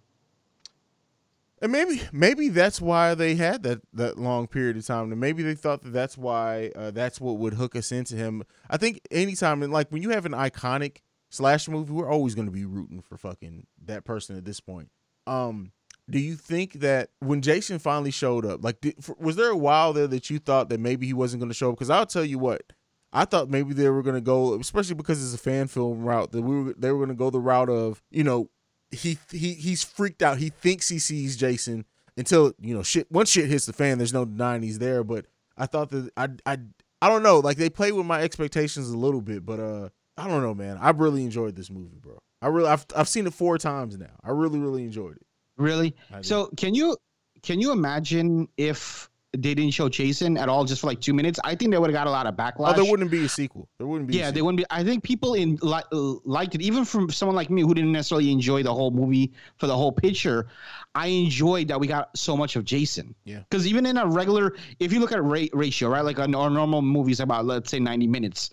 [1.61, 5.11] And maybe maybe that's why they had that that long period of time.
[5.11, 8.45] And maybe they thought that that's why uh, that's what would hook us into him.
[8.71, 10.99] I think anytime and like when you have an iconic
[11.31, 14.91] slash movie, we're always going to be rooting for fucking that person at this point.
[15.27, 15.73] Um,
[16.11, 19.93] do you think that when Jason finally showed up, like, did, was there a while
[19.93, 21.77] there that you thought that maybe he wasn't going to show up?
[21.77, 22.63] Because I'll tell you what,
[23.13, 26.33] I thought maybe they were going to go, especially because it's a fan film route,
[26.33, 28.49] that we were they were going to go the route of, you know,
[28.91, 30.39] he he he's freaked out.
[30.39, 31.85] He thinks he sees Jason
[32.17, 33.11] until you know shit.
[33.11, 35.05] Once shit hits the fan, there's no denying he's there.
[35.05, 36.59] But I thought that I I
[37.03, 37.41] I don't know.
[37.41, 39.89] Like they play with my expectations a little bit, but uh,
[40.19, 40.79] I don't know, man.
[40.81, 42.19] I really enjoyed this movie, bro.
[42.43, 44.17] I really I've I've seen it four times now.
[44.23, 45.27] I really really enjoyed it.
[45.57, 45.95] Really?
[46.23, 46.97] So can you
[47.43, 51.39] can you imagine if they didn't show Jason at all just for like two minutes?
[51.45, 52.71] I think they would have got a lot of backlash.
[52.71, 53.69] Oh, there wouldn't be a sequel.
[53.79, 54.17] There wouldn't be.
[54.17, 54.65] a yeah, they wouldn't be.
[54.71, 55.83] I think people in li-
[56.25, 59.67] liked it, even from someone like me who didn't necessarily enjoy the whole movie for
[59.67, 60.49] the whole picture.
[60.95, 63.15] I enjoyed that we got so much of Jason.
[63.25, 63.41] Yeah.
[63.51, 66.51] Because even in a regular, if you look at rate ratio, right, like on our
[66.51, 68.51] normal movies about let's say ninety minutes,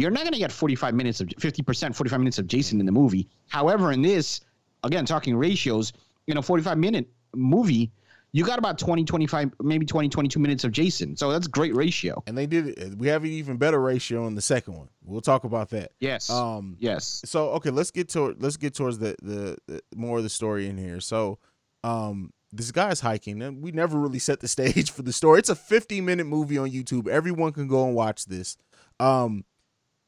[0.00, 2.80] you're not gonna get forty five minutes of fifty percent, forty five minutes of Jason
[2.80, 3.28] in the movie.
[3.48, 4.40] However, in this,
[4.84, 5.92] again, talking ratios,
[6.26, 7.90] in a forty five minute movie.
[8.32, 11.16] You got about 20, 25, maybe 20, 22 minutes of Jason.
[11.16, 12.22] So that's great ratio.
[12.26, 12.98] and they did it.
[12.98, 14.90] We have an even better ratio in the second one.
[15.02, 15.92] We'll talk about that.
[15.98, 16.28] Yes.
[16.28, 16.76] Um.
[16.78, 17.22] yes.
[17.24, 20.68] So okay, let's get to let's get towards the, the the more of the story
[20.68, 21.00] in here.
[21.00, 21.38] So,
[21.84, 25.38] um, this guy's hiking, and we never really set the stage for the story.
[25.38, 27.08] It's a 50 minute movie on YouTube.
[27.08, 28.58] Everyone can go and watch this.
[29.00, 29.46] Um,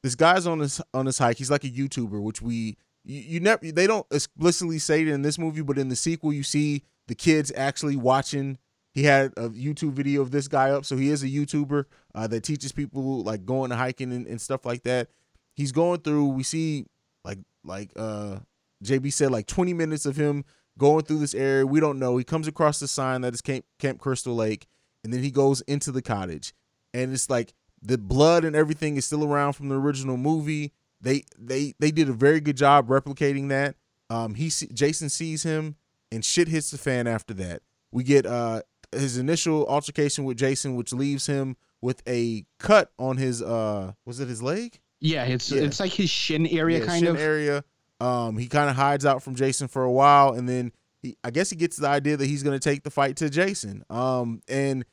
[0.03, 1.39] this guy's on this on this hike.
[1.39, 5.23] He's like a YouTuber, which we you, you never they don't explicitly say it in
[5.23, 8.59] this movie, but in the sequel, you see the kids actually watching.
[8.93, 11.85] He had a YouTube video of this guy up, so he is a YouTuber
[12.15, 15.09] uh, that teaches people like going to hiking and, and stuff like that.
[15.55, 16.27] He's going through.
[16.29, 16.87] We see
[17.25, 18.39] like like uh
[18.83, 20.45] JB said like 20 minutes of him
[20.79, 21.67] going through this area.
[21.67, 22.17] We don't know.
[22.17, 24.67] He comes across the sign that is Camp Camp Crystal Lake,
[25.05, 26.53] and then he goes into the cottage,
[26.93, 30.73] and it's like the blood and everything is still around from the original movie.
[31.01, 33.77] They they they did a very good job replicating that.
[34.11, 35.77] Um, he Jason sees him,
[36.13, 37.63] and shit hits the fan after that.
[37.93, 38.63] We get uh
[38.93, 44.21] his initial altercation with Jason, which leaves him with a cut on his uh was
[44.21, 44.79] it his leg?
[45.01, 45.63] Yeah, it's Yeah.
[45.63, 47.21] it's like his shin area Yeah, kind shin of.
[47.21, 47.65] area.
[48.01, 51.31] Um, he kind of hides out from Jason for a while, and then he, I
[51.31, 53.85] guess he gets the idea that he's going to take the fight to Jason.
[53.91, 54.85] Um, and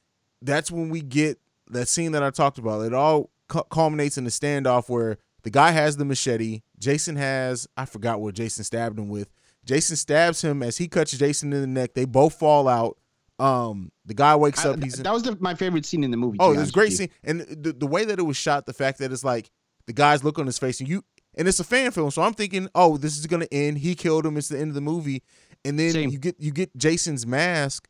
[0.42, 1.40] that's when we get
[1.72, 2.82] that scene that I talked about.
[2.82, 3.30] It all
[3.70, 6.62] culminates in the standoff where the guy has the machete.
[6.80, 9.30] Jason has I forgot what Jason stabbed him with.
[9.66, 11.94] Jason stabs him as he cuts Jason in the neck.
[11.94, 12.98] They both fall out.
[13.40, 14.84] Um, the guy wakes I- up.
[14.84, 16.38] He's that was the, my favorite scene in the movie.
[16.40, 18.74] Oh, it was a great scene, and the, the way that it was shot, the
[18.74, 19.52] fact that it's like
[19.86, 21.04] the guy's look on his face, and you,
[21.38, 23.78] and it's a fan film, so I'm thinking, oh, this is gonna end.
[23.78, 24.38] He killed him.
[24.38, 25.22] It's the end of the movie,
[25.64, 26.10] and then Same.
[26.10, 27.88] you get you get Jason's mask,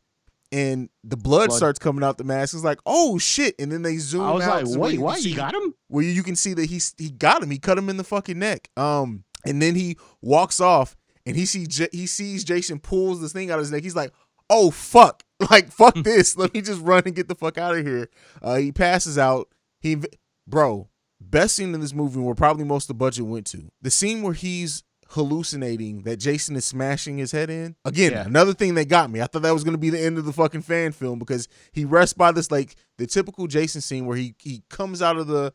[0.52, 1.56] and the blood, Blood.
[1.56, 2.54] starts coming out the mask.
[2.54, 4.22] It's like, oh shit, and then they zoom.
[4.22, 5.16] I was out like, wait, you what?
[5.18, 5.74] You see- got him?
[5.88, 7.50] where you can see that he's he got him.
[7.50, 8.68] He cut him in the fucking neck.
[8.76, 13.50] Um, and then he walks off, and he see he sees Jason pulls this thing
[13.50, 13.82] out of his neck.
[13.82, 14.12] He's like,
[14.50, 16.36] oh fuck, like fuck this.
[16.36, 18.08] Let me just run and get the fuck out of here.
[18.42, 19.48] Uh, he passes out.
[19.80, 19.96] He,
[20.46, 20.88] bro,
[21.20, 24.22] best scene in this movie where probably most of the budget went to the scene
[24.22, 27.76] where he's hallucinating that Jason is smashing his head in.
[27.84, 28.24] Again, Yeah.
[28.26, 29.20] another thing that got me.
[29.20, 31.84] I thought that was gonna be the end of the fucking fan film because he
[31.84, 35.52] rests by this like the typical Jason scene where he he comes out of the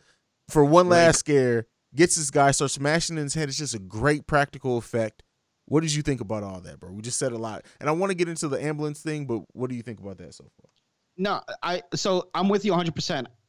[0.50, 3.48] for one last scare, gets this guy, starts smashing in his head.
[3.50, 5.24] It's just a great practical effect.
[5.66, 6.92] What did you think about all that, bro?
[6.92, 9.44] We just said a lot, and I want to get into the ambulance thing, but
[9.54, 10.70] what do you think about that so far?
[11.16, 11.84] No, I.
[11.96, 12.94] So I'm with you 100.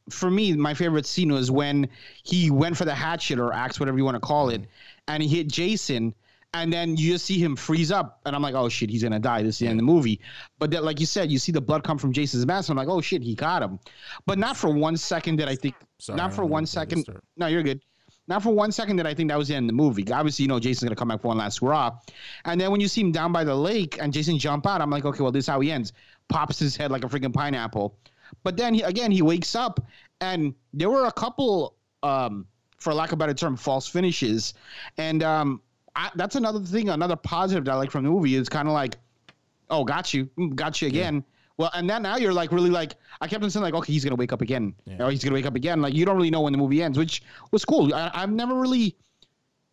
[0.09, 1.89] For me, my favorite scene was when
[2.23, 4.65] he went for the hatchet or axe, whatever you want to call it,
[5.07, 6.13] and he hit Jason,
[6.53, 9.19] and then you just see him freeze up, and I'm like, oh shit, he's gonna
[9.19, 9.43] die.
[9.43, 10.21] This is the end of the movie.
[10.57, 12.69] But then, like you said, you see the blood come from Jason's mask.
[12.69, 13.79] I'm like, oh shit, he got him.
[14.25, 15.75] But not for one second did I think.
[15.99, 17.05] Sorry, not for one second.
[17.35, 17.81] No, you're good.
[18.27, 20.09] Not for one second did I think that was the end of the movie.
[20.11, 21.97] Obviously, you know, Jason's gonna come back for one last hurrah.
[22.45, 24.89] And then when you see him down by the lake and Jason jump out, I'm
[24.89, 25.93] like, okay, well, this is how he ends.
[26.29, 27.97] Pops his head like a freaking pineapple.
[28.43, 29.85] But then he, again, he wakes up,
[30.21, 32.45] and there were a couple, um,
[32.77, 34.53] for lack of a better term, false finishes.
[34.97, 35.61] And um,
[35.95, 38.73] I, that's another thing, another positive that I like from the movie is kind of
[38.73, 38.97] like,
[39.69, 41.23] oh, got you, Mm, got you again.
[41.57, 44.03] Well, and then now you're like really like I kept on saying like, okay, he's
[44.03, 44.75] gonna wake up again.
[44.99, 45.81] Oh, he's gonna wake up again.
[45.81, 47.93] Like you don't really know when the movie ends, which was cool.
[47.93, 48.93] I, I've never really,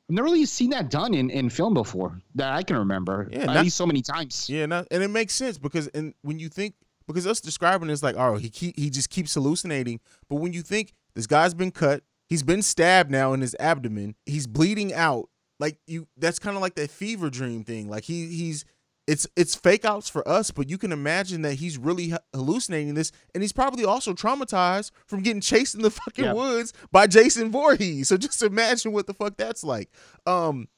[0.08, 3.28] I've never really seen that done in, in film before that I can remember.
[3.32, 4.48] Yeah, at not- least so many times.
[4.48, 6.74] Yeah, no, and it makes sense because and when you think
[7.06, 10.00] because us describing it's like, oh, he keep, he just keeps hallucinating.
[10.28, 14.14] But when you think this guy's been cut, he's been stabbed now in his abdomen,
[14.26, 15.28] he's bleeding out.
[15.60, 17.88] Like you, that's kind of like that fever dream thing.
[17.88, 18.64] Like he he's
[19.06, 23.12] it's it's fake outs for us, but you can imagine that he's really hallucinating this,
[23.34, 26.32] and he's probably also traumatized from getting chased in the fucking Yeah.
[26.32, 28.08] woods by Jason Voorhees.
[28.08, 29.90] So just imagine what the fuck that's like.
[30.26, 30.68] Um,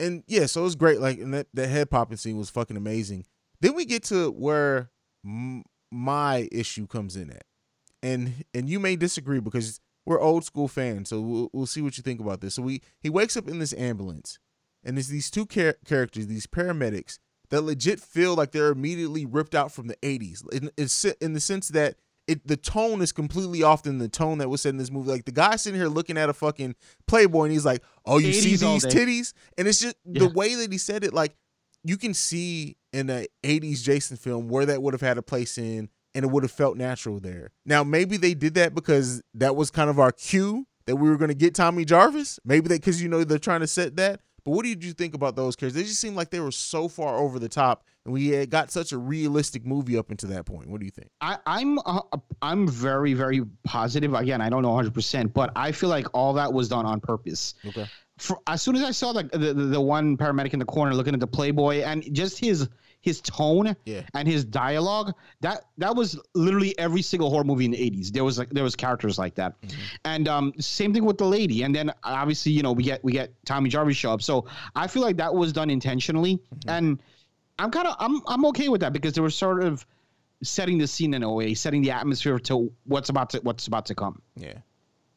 [0.00, 1.00] and yeah, so it was great.
[1.00, 3.24] Like, and that, that head popping scene was fucking amazing.
[3.60, 4.90] Then we get to where
[5.24, 7.44] m- my issue comes in at,
[8.02, 11.10] and and you may disagree because we're old school fans.
[11.10, 12.54] So we'll, we'll see what you think about this.
[12.54, 14.38] So we he wakes up in this ambulance,
[14.84, 17.18] and there's these two char- characters, these paramedics
[17.50, 20.42] that legit feel like they're immediately ripped out from the 80s.
[20.52, 20.70] In,
[21.20, 24.60] in the sense that it the tone is completely off than the tone that was
[24.60, 25.10] said in this movie.
[25.10, 26.74] Like the guy sitting here looking at a fucking
[27.06, 30.70] Playboy and he's like, "Oh, you see these titties?" And it's just the way that
[30.70, 31.14] he said it.
[31.14, 31.34] Like
[31.84, 35.58] you can see in a 80s Jason film where that would have had a place
[35.58, 37.50] in and it would have felt natural there.
[37.64, 41.16] Now maybe they did that because that was kind of our cue that we were
[41.16, 42.40] going to get Tommy Jarvis.
[42.44, 44.20] Maybe they because you know they're trying to set that.
[44.44, 45.74] But what did you think about those characters?
[45.74, 48.70] They just seemed like they were so far over the top, and we had got
[48.70, 50.70] such a realistic movie up until that point.
[50.70, 51.10] What do you think?
[51.20, 52.00] I, I'm uh,
[52.40, 54.14] I'm very very positive.
[54.14, 57.00] Again, I don't know 100, percent but I feel like all that was done on
[57.00, 57.54] purpose.
[57.66, 57.86] Okay.
[58.18, 61.14] For, as soon as I saw the, the the one paramedic in the corner looking
[61.14, 62.68] at the Playboy and just his
[63.00, 64.02] his tone Yeah.
[64.14, 68.10] and his dialogue, that that was literally every single horror movie in the 80s.
[68.12, 69.54] There was like there was characters like that,
[70.04, 71.62] and um same thing with the lady.
[71.62, 74.22] And then obviously you know we get we get Tommy Jarvis show up.
[74.22, 77.00] So I feel like that was done intentionally, and
[77.58, 79.86] I'm kind of I'm I'm okay with that because they were sort of
[80.42, 83.86] setting the scene in a way, setting the atmosphere to what's about to what's about
[83.86, 84.20] to come.
[84.36, 84.58] Yeah.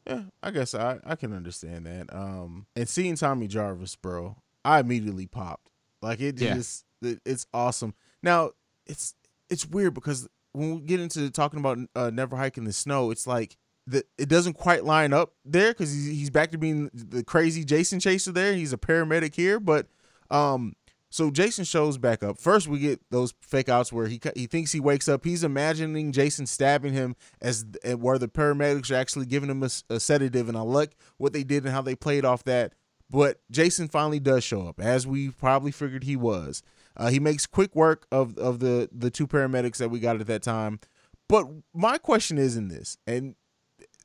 [0.08, 2.14] Yeah, I guess I, I can understand that.
[2.14, 4.36] Um and seeing Tommy Jarvis, bro,
[4.66, 5.70] I immediately popped.
[6.02, 6.56] Like it Yeah.
[6.56, 7.94] just it, it's awesome.
[8.24, 8.52] Now,
[8.86, 9.16] it's
[9.50, 13.12] it's weird because when we get into talking about uh, never hiking in the snow,
[13.12, 16.90] it's like the it doesn't quite line up there cuz he's, he's back to being
[16.94, 18.54] the crazy Jason chaser there.
[18.54, 19.88] He's a paramedic here, but
[20.30, 20.76] um
[21.12, 22.40] so Jason shows back up.
[22.40, 25.26] First, we get those fake outs where he he thinks he wakes up.
[25.26, 27.66] He's imagining Jason stabbing him as
[27.98, 30.48] where the paramedics are actually giving him a sedative.
[30.48, 32.74] And I like what they did and how they played off that.
[33.10, 36.64] But Jason finally does show up, as we probably figured he was.
[36.96, 40.28] Uh, he makes quick work of of the the two paramedics that we got at
[40.28, 40.80] that time.
[41.28, 43.36] But my question is in this, and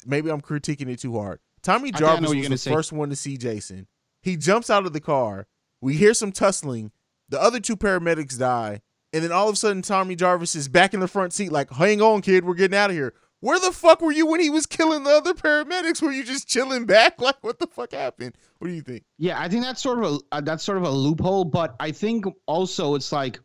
[0.04, 1.38] maybe I'm critiquing it too hard.
[1.62, 2.72] Tommy I think I know Jarvis was the say.
[2.72, 3.86] first one to see Jason.
[4.22, 5.46] He jumps out of the car.
[5.80, 6.92] We hear some tussling.
[7.28, 8.82] The other two paramedics die.
[9.12, 11.70] And then all of a sudden, Tommy Jarvis is back in the front seat, like,
[11.70, 13.14] hang on, kid, we're getting out of here.
[13.40, 16.02] Where the fuck were you when he was killing the other paramedics?
[16.02, 17.20] Were you just chilling back?
[17.20, 18.36] Like, what the fuck happened?
[18.58, 19.04] What do you think?
[19.18, 21.90] Yeah, I think that's sort of a uh, that's sort of a loophole, but I
[21.90, 23.40] think also it's like,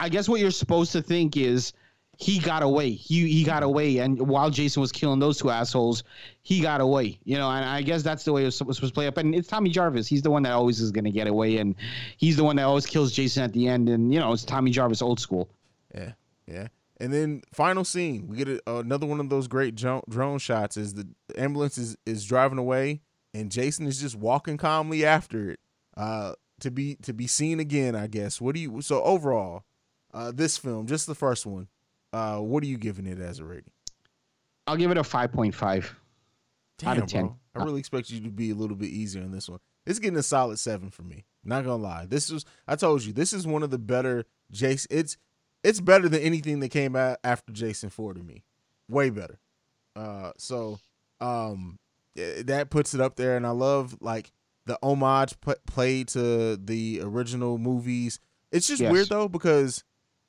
[0.00, 1.72] I guess what you're supposed to think is
[2.18, 2.90] he got away.
[2.90, 6.04] He he got away, and while Jason was killing those two assholes,
[6.42, 7.18] he got away.
[7.24, 9.16] You know, and I guess that's the way it was supposed to play up.
[9.16, 10.06] And it's Tommy Jarvis.
[10.06, 11.74] He's the one that always is going to get away, and
[12.16, 13.88] he's the one that always kills Jason at the end.
[13.88, 15.48] And you know, it's Tommy Jarvis, old school.
[15.94, 16.12] Yeah,
[16.46, 16.68] yeah.
[16.98, 20.76] And then final scene, we get a, another one of those great drone, shots.
[20.76, 23.00] Is the ambulance is is driving away,
[23.32, 25.60] and Jason is just walking calmly after it.
[25.96, 28.40] Uh, to be to be seen again, I guess.
[28.40, 28.80] What do you?
[28.80, 29.64] So overall,
[30.12, 31.68] uh, this film, just the first one,
[32.14, 33.72] uh, what are you giving it as a rating?
[34.66, 35.94] I'll give it a five point five.
[36.84, 37.26] Out of 10.
[37.26, 37.36] bro.
[37.54, 39.60] I really expect you to be a little bit easier on this one.
[39.86, 41.24] It's getting a solid seven for me.
[41.44, 42.06] Not gonna lie.
[42.06, 45.16] This is I told you, this is one of the better Jason it's
[45.62, 48.44] it's better than anything that came out after Jason 4 to me.
[48.88, 49.38] Way better.
[49.96, 50.78] Uh so
[51.20, 51.78] um
[52.16, 54.32] eh, that puts it up there and I love like
[54.66, 55.34] the homage
[55.66, 58.18] played to the original movies.
[58.50, 58.90] It's just Yes.
[58.92, 59.84] weird though because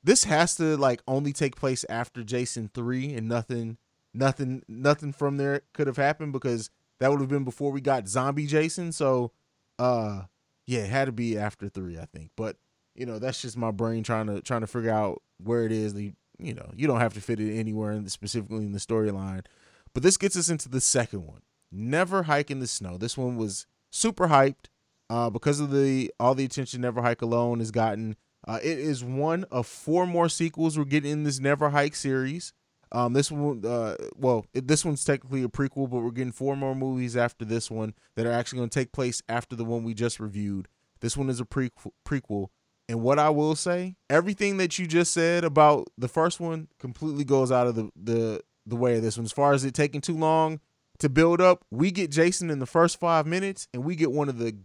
[0.06, 3.76] this has to like only take place after Jason 3 and nothing
[4.14, 6.70] nothing nothing from there could have happened because
[7.00, 8.92] that would have been before we got zombie Jason.
[8.92, 9.32] So
[9.78, 10.22] uh
[10.66, 12.30] yeah, it had to be after 3, I think.
[12.36, 12.56] But
[12.94, 15.92] you know, that's just my brain trying to trying to figure out where it is.
[15.92, 18.78] The you know, you don't have to fit it anywhere in the, specifically in the
[18.78, 19.44] storyline.
[19.92, 21.40] But this gets us into the second one.
[21.72, 22.96] Never hike in the snow.
[22.96, 24.66] This one was super hyped
[25.10, 28.16] uh, because of the all the attention Never Hike Alone has gotten.
[28.46, 32.52] Uh, it is one of four more sequels we're getting in this Never Hike series.
[32.92, 36.56] Um, this one, uh, well, it, this one's technically a prequel, but we're getting four
[36.56, 39.82] more movies after this one that are actually going to take place after the one
[39.82, 40.68] we just reviewed.
[41.00, 41.72] This one is a pre-
[42.06, 42.48] prequel.
[42.88, 47.24] And what I will say, everything that you just said about the first one completely
[47.24, 49.24] goes out of the the the way of this one.
[49.24, 50.60] As far as it taking too long
[50.98, 54.28] to build up, we get Jason in the first five minutes, and we get one
[54.28, 54.56] of the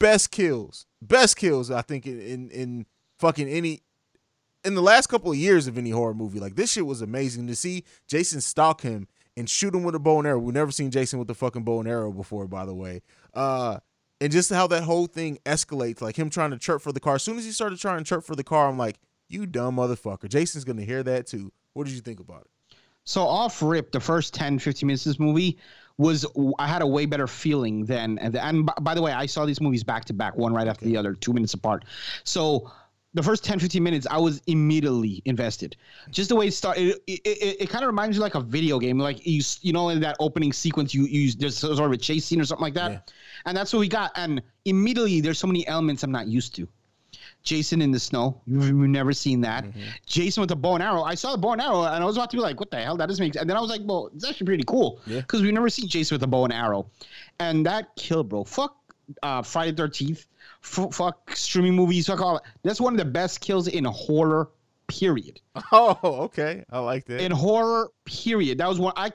[0.00, 2.86] best kills, best kills I think in in, in
[3.22, 3.80] fucking any
[4.64, 6.40] in the last couple of years of any horror movie.
[6.40, 9.06] Like this shit was amazing to see Jason stalk him
[9.36, 10.40] and shoot him with a bow and arrow.
[10.40, 13.00] We've never seen Jason with a fucking bow and arrow before, by the way.
[13.32, 13.78] Uh,
[14.20, 17.14] and just how that whole thing escalates, like him trying to chirp for the car.
[17.14, 18.96] As soon as he started trying to chirp for the car, I'm like,
[19.28, 20.28] you dumb motherfucker.
[20.28, 21.52] Jason's gonna hear that too.
[21.74, 22.76] What did you think about it?
[23.04, 25.58] So off rip, the first 10, 15 minutes of this movie
[25.96, 26.26] was
[26.58, 29.44] I had a way better feeling than and, and by, by the way, I saw
[29.44, 31.84] these movies back to back, one right after the other, two minutes apart.
[32.24, 32.70] So
[33.14, 35.76] the first 10 15 minutes i was immediately invested.
[36.10, 38.40] Just the way it started it, it, it, it kind of reminds you like a
[38.40, 41.92] video game like you you know in that opening sequence you use there's sort of
[41.92, 42.90] a chase scene or something like that?
[42.90, 43.00] Yeah.
[43.46, 46.68] and that's what we got and immediately there's so many elements i'm not used to.
[47.42, 49.64] Jason in the snow you've, never seen that.
[50.06, 52.16] Jason with the bow and arrow i saw the bow and arrow and i was
[52.16, 52.96] about to be like what the hell?
[52.96, 55.00] That doesn't make sense and then i was like well it's actually pretty cool.
[55.06, 55.20] Yeah.
[55.20, 56.86] because we've never seen jason with a bow and arrow.
[57.40, 58.44] And that kill bro.
[58.44, 58.76] Fuck
[59.22, 60.26] uh, Friday Thirteenth,
[60.64, 62.40] f- fuck streaming movies, fuck all.
[62.62, 64.50] That's one of the best kills in horror.
[64.88, 65.40] Period.
[65.72, 66.64] Oh, okay.
[66.70, 67.20] I like that.
[67.20, 67.90] In horror.
[68.04, 68.58] Period.
[68.58, 69.10] That was one I.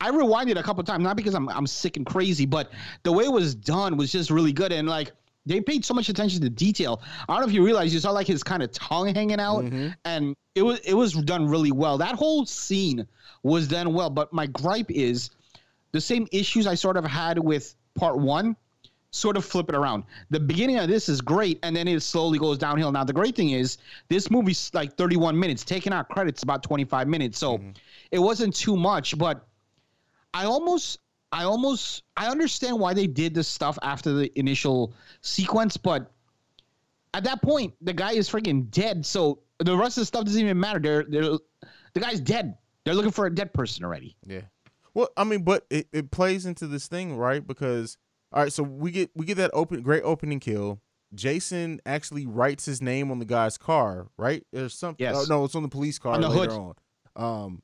[0.00, 2.72] I rewinded a couple times, not because I'm I'm sick and crazy, but
[3.02, 5.12] the way it was done was just really good, and like
[5.46, 7.02] they paid so much attention to detail.
[7.28, 9.64] I don't know if you realize you saw like his kind of tongue hanging out,
[9.64, 9.88] mm-hmm.
[10.04, 11.98] and it was it was done really well.
[11.98, 13.06] That whole scene
[13.42, 15.30] was done well, but my gripe is
[15.92, 18.56] the same issues I sort of had with part one
[19.14, 20.04] sort of flip it around.
[20.30, 22.90] The beginning of this is great, and then it slowly goes downhill.
[22.90, 25.64] Now, the great thing is this movie's like 31 minutes.
[25.64, 27.70] Taking out credits about 25 minutes, so mm-hmm.
[28.10, 29.16] it wasn't too much.
[29.16, 29.46] But
[30.34, 30.98] I almost,
[31.30, 36.10] I almost, I understand why they did this stuff after the initial sequence, but
[37.14, 39.06] at that point, the guy is freaking dead.
[39.06, 40.80] So the rest of the stuff doesn't even matter.
[40.80, 41.38] They're, they're,
[41.92, 42.58] the guy's dead.
[42.84, 44.16] They're looking for a dead person already.
[44.26, 44.40] Yeah.
[44.92, 47.44] Well, I mean, but it, it plays into this thing, right?
[47.44, 47.96] Because
[48.34, 50.80] all right, so we get we get that open great opening kill.
[51.14, 54.44] Jason actually writes his name on the guy's car, right?
[54.52, 55.04] There's something.
[55.04, 55.14] Yes.
[55.16, 56.74] Oh, no, it's on the police car On the later hood.
[57.16, 57.44] on.
[57.44, 57.62] Um,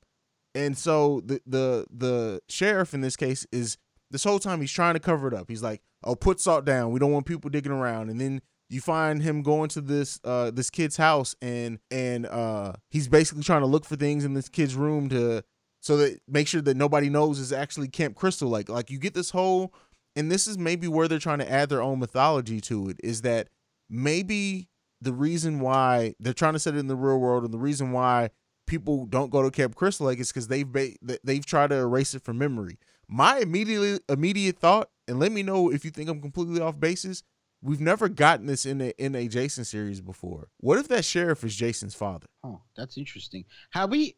[0.55, 3.77] and so the the the sheriff in this case is
[4.13, 5.49] this whole time he's trying to cover it up.
[5.49, 6.93] He's like, "Oh, put salt down.
[6.93, 10.53] We don't want people digging around." And then you find him going to this uh
[10.53, 14.49] this kid's house and and uh he's basically trying to look for things in this
[14.49, 15.43] kid's room to
[15.81, 18.49] so that make sure that nobody knows is actually Camp Crystal.
[18.49, 19.75] Like like you get this whole
[20.17, 23.23] and this is maybe where they're trying to add their own mythology to it is
[23.23, 23.49] that
[23.89, 24.69] maybe
[25.01, 27.93] the reason why they're trying to set it in the real world and the reason
[27.93, 28.31] why
[28.67, 30.93] people don't go to Camp Crystal Lake is because they've ba-
[31.25, 32.79] they've tried to erase it from memory.
[33.09, 37.23] My immediately immediate thought, and let me know if you think I'm completely off basis.
[37.63, 40.49] We've never gotten this in a in a Jason series before.
[40.59, 42.27] What if that sheriff is Jason's father?
[42.43, 43.45] Oh, that's interesting.
[43.73, 44.17] Have we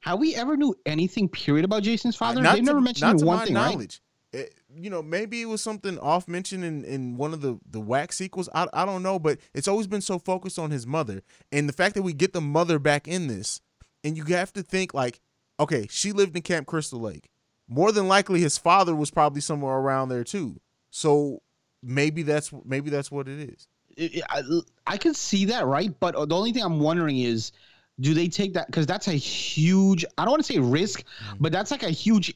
[0.00, 2.40] have we ever knew anything period about Jason's father?
[2.42, 4.00] Not They've to- never mentioned not to one my thing, right?
[4.32, 7.80] It- you know, maybe it was something off mentioned in, in one of the the
[7.80, 8.48] wax sequels.
[8.54, 11.72] I I don't know, but it's always been so focused on his mother and the
[11.74, 13.60] fact that we get the mother back in this,
[14.02, 15.20] and you have to think like,
[15.60, 17.28] okay, she lived in Camp Crystal Lake.
[17.68, 20.60] More than likely, his father was probably somewhere around there too.
[20.90, 21.42] So
[21.82, 24.22] maybe that's maybe that's what it is.
[24.30, 24.42] I,
[24.86, 25.92] I could see that, right?
[26.00, 27.52] But the only thing I'm wondering is,
[28.00, 28.66] do they take that?
[28.66, 30.04] Because that's a huge.
[30.16, 31.36] I don't want to say risk, Mm-hmm.
[31.40, 32.34] but that's like a huge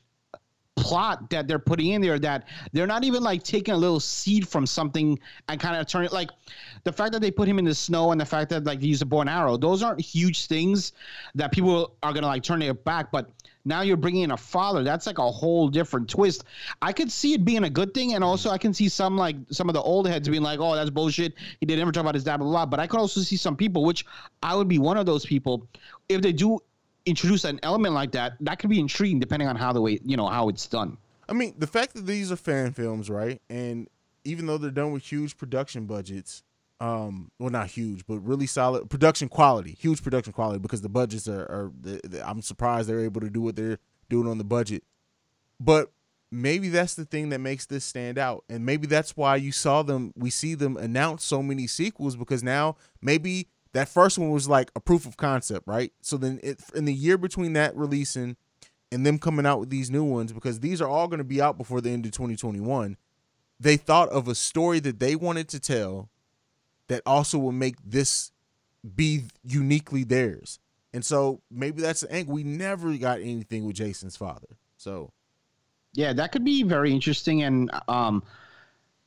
[0.76, 4.46] plot that they're putting in there that they're not even like taking a little seed
[4.46, 5.18] from something
[5.48, 6.30] and kind of turn it like
[6.84, 8.86] the fact that they put him in the snow and the fact that like they
[8.86, 10.92] use a bow and arrow those aren't huge things
[11.34, 13.30] that people are gonna like turn it back but
[13.64, 16.44] now you're bringing in a father that's like a whole different twist.
[16.80, 19.36] I could see it being a good thing and also i can see some like
[19.50, 21.34] some of the old heads being like oh that's bullshit.
[21.58, 22.66] He didn't ever talk about his dad blah blah.
[22.66, 24.06] But i could also see some people which
[24.42, 25.66] i would be one of those people
[26.08, 26.60] if they do
[27.06, 30.16] introduce an element like that that could be intriguing depending on how the way you
[30.16, 30.98] know how it's done
[31.28, 33.42] I mean, the fact that these are fan films, right?
[33.50, 33.88] And
[34.24, 36.44] even though they're done with huge production budgets,
[36.80, 41.26] um, well, not huge, but really solid production quality, huge production quality, because the budgets
[41.26, 43.78] are, are the, the- I'm surprised they're able to do what they're
[44.08, 44.84] doing on the budget.
[45.58, 45.90] But
[46.30, 49.82] maybe that's the thing that makes this stand out, and maybe that's why you saw
[49.82, 54.48] them, we see them announce so many sequels, because now maybe that first one was
[54.48, 55.92] like a proof of concept, right?
[56.00, 58.36] So then, it, in the year between that releasing
[58.92, 61.40] and them coming out with these new ones because these are all going to be
[61.40, 62.96] out before the end of 2021
[63.58, 66.08] they thought of a story that they wanted to tell
[66.88, 68.30] that also will make this
[68.94, 70.60] be uniquely theirs
[70.92, 75.10] and so maybe that's the angle we never got anything with jason's father so
[75.94, 77.42] Yeah, that could be very interesting.
[77.42, 78.22] And um,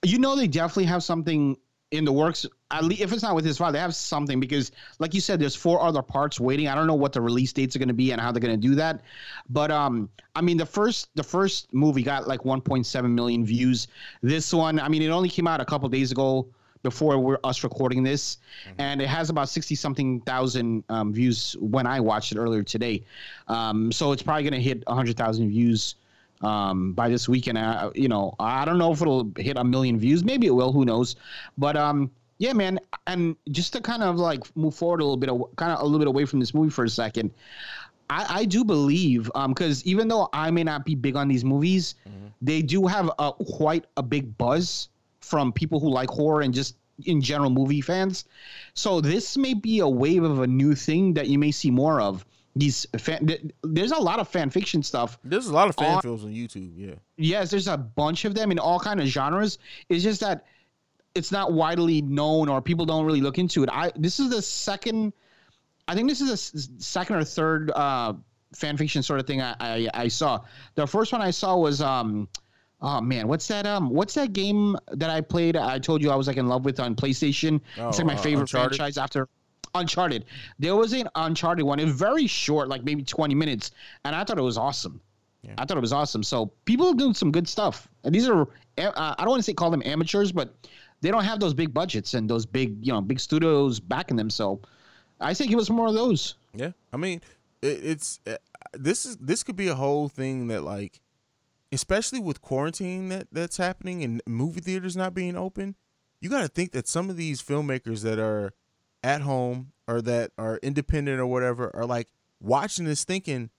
[0.03, 1.55] you know, they definitely have something
[1.91, 2.45] in the works.
[2.72, 5.39] At least if it's not with his father, they have something because, like you said,
[5.39, 6.67] there's four other parts waiting.
[6.67, 8.59] I don't know what the release dates are going to be and how they're going
[8.59, 9.01] to do that.
[9.49, 13.88] But um, I mean, the first the first movie got like 1.7 million views.
[14.22, 16.47] This one, I mean, it only came out a couple days ago
[16.84, 18.38] before we're us recording this,
[18.78, 23.03] and it has about 60 something thousand um, views when I watched it earlier today.
[23.47, 25.95] Um, so it's probably going to hit 100,000 views
[26.41, 27.57] um, by this weekend.
[27.57, 30.24] Uh, you know, I don't know if it'll hit a million views.
[30.24, 30.72] Maybe it will.
[30.72, 31.15] Who knows?
[31.57, 32.79] But um, yeah, man.
[33.05, 35.99] And just to kind of like move forward a little bit, kind of a little
[35.99, 37.31] bit away from this movie for a second.
[38.09, 41.45] I, I do believe, um, because even though I may not be big on these
[41.45, 41.93] movies,
[42.41, 44.89] they do have a quite a big buzz
[45.21, 46.75] from people who like horror and just
[47.05, 48.25] in general movie fans.
[48.73, 52.01] So this may be a wave of a new thing that you may see more
[52.01, 52.25] of.
[52.55, 55.95] These fan, th- there's a lot of fan fiction stuff There's a lot of fan
[55.97, 56.71] On- films on YouTube.
[56.75, 56.95] Yeah.
[57.15, 60.45] yes there's a bunch of them in all kind of genres it's just that
[61.16, 63.70] it's not widely known or people don't really look into it.
[63.72, 65.14] I this is the second
[65.88, 68.14] i think this is the second or third uh
[68.53, 70.41] fan fiction sort of thing I, I i saw.
[70.76, 72.28] The first one i saw was um
[72.82, 76.16] oh man what's that um what's that game that i played i told you i
[76.16, 77.60] was like in love with on playstation?
[77.76, 78.78] It's Oh, like my uh, favorite Uncharted?
[78.78, 79.28] franchise after
[79.76, 80.26] uncharted.
[80.57, 81.80] There was an uncharted one.
[81.80, 83.72] It was very short like maybe 20 minutes
[84.05, 85.01] and i thought it was awesome.
[85.57, 86.22] I thought it was awesome.
[86.22, 87.88] So people are doing some good stuff.
[88.03, 88.41] And these are,
[88.78, 90.53] uh, I don't want to say call them amateurs, but
[91.02, 94.30] they don't have those big budgets and those big, you know, big studios backing them.
[94.30, 94.62] So
[95.20, 96.36] I think it was more of those.
[96.54, 97.22] Yeah, I mean,
[97.62, 98.38] it, it's uh,
[98.74, 101.00] this is this could be a whole thing that like,
[101.72, 105.76] especially with quarantine that that's happening and movie theaters not being open,
[106.22, 108.54] you got to think that some of these filmmakers that are
[109.04, 112.10] at home or that are independent or whatever are like
[112.41, 113.50] watching this thinking,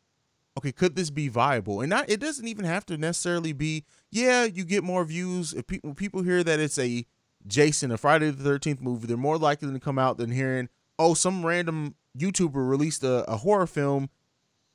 [0.59, 1.81] okay, could this be viable?
[1.81, 3.85] And not it doesn't even have to necessarily be.
[4.11, 7.07] Yeah, you get more views if people people hear that it's a
[7.47, 9.07] Jason, a Friday the Thirteenth movie.
[9.07, 10.69] They're more likely to come out than hearing,
[10.99, 14.11] oh, some random YouTuber released a, a horror film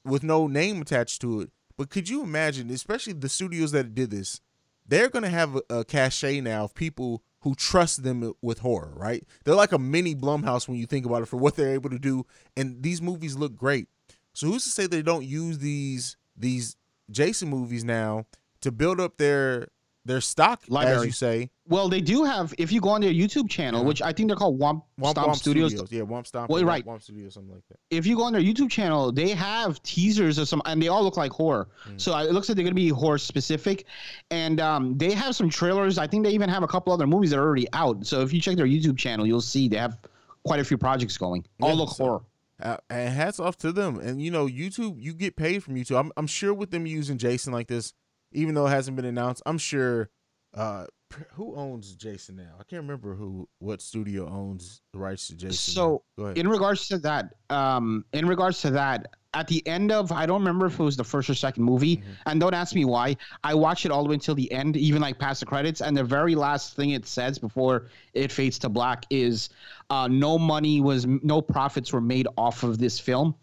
[0.04, 1.52] with no name attached to it.
[1.78, 4.42] But could you imagine, especially the studios that did this,
[4.88, 9.24] they're gonna have a, a cachet now of people who trust them with horror, right?
[9.44, 12.00] They're like a mini Blumhouse when you think about it for what they're able to
[12.00, 12.26] do,
[12.58, 13.88] and these movies look great.
[14.34, 16.76] So who's to say they don't use these these
[17.12, 18.26] Jason movies now
[18.62, 19.68] to build up their
[20.06, 21.08] their stock, as Library.
[21.08, 21.50] you say?
[21.68, 24.36] Well, they do have, if you go on their YouTube channel, which I think they're
[24.38, 25.74] called Womp, Womp Stomp Womp Studios.
[25.92, 26.50] Yeah, Womp Stomp.
[26.50, 26.86] Well, or right.
[26.86, 27.80] Womp Studios, something like that.
[27.90, 31.04] if you go on their YouTube channel, they have teasers of some, and they all
[31.04, 31.68] look like horror.
[31.98, 33.86] So it looks like they're gonna be horror specific,
[34.30, 35.98] and um, they have some trailers.
[35.98, 38.06] I think they even have a couple other movies that are already out.
[38.06, 39.98] So if you check their YouTube channel, you'll see they have
[40.44, 41.44] quite a few projects going.
[41.62, 42.22] All Yeah, look so- horror.
[42.62, 44.00] Uh, and hats off to them.
[44.00, 46.00] And you know, YouTube, you get paid from YouTube.
[46.00, 47.92] I'm, I'm sure with them using Jason like this,
[48.36, 50.10] even though it hasn't been announced, I'm sure.
[50.54, 50.86] Uh,
[51.34, 52.54] who owns Jason now?
[52.60, 55.74] I can't remember who, what studio owns the rights to Jason.
[55.74, 56.04] So
[56.36, 60.40] in regards to that, um, in regards to that, at the end of I don't
[60.40, 62.12] remember if it was the first or second movie, Mm-hmm.
[62.28, 63.18] and don't ask me why.
[63.44, 65.96] I watched it all the way until the end, even like past the credits, and
[65.96, 69.50] the very last thing it says before it fades to black is,
[69.90, 73.36] uh, "No money was, no profits were made off of this film."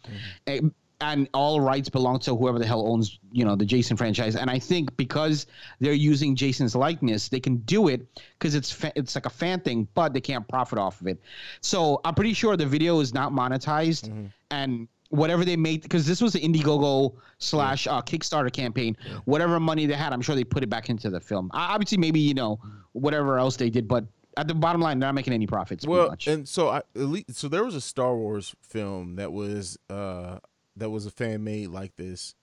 [0.49, 0.69] Mm-hmm.
[1.03, 4.37] And all rights belong to whoever the hell owns, you know, the Jason franchise.
[4.37, 5.47] And I think because
[5.81, 8.07] they're using Jason's likeness, they can do it
[8.39, 11.21] because it's fa- it's like a fan thing, but they can't profit off of it.
[11.61, 16.23] So I'm pretty sure the video is not monetized, and whatever they made, because this
[16.23, 20.63] was the Indiegogo slash uh, Kickstarter campaign, whatever money they had, I'm sure they put
[20.63, 21.51] it back into the film.
[21.53, 22.61] Obviously, maybe you know
[22.93, 24.05] whatever else they did, but
[24.37, 25.87] at the bottom line, they're not making any profits.
[25.87, 26.29] well, much.
[26.29, 30.39] and so I least, so there was a Star Wars film that was uh
[30.77, 32.35] that was a fan made like this,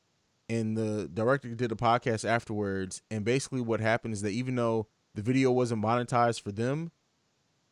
[0.47, 4.87] and the director did a podcast afterwards, and basically what happened is that even though
[5.15, 6.91] the video wasn't monetized for them,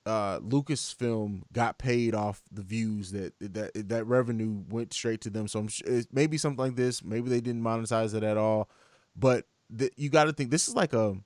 [0.06, 5.48] uh Lucasfilm got paid off the views that that that revenue went straight to them.
[5.48, 7.04] So I'm it's maybe something like this.
[7.04, 8.70] Maybe they didn't monetize it at all,
[9.16, 9.46] but
[9.78, 11.18] th- you got to think this is like a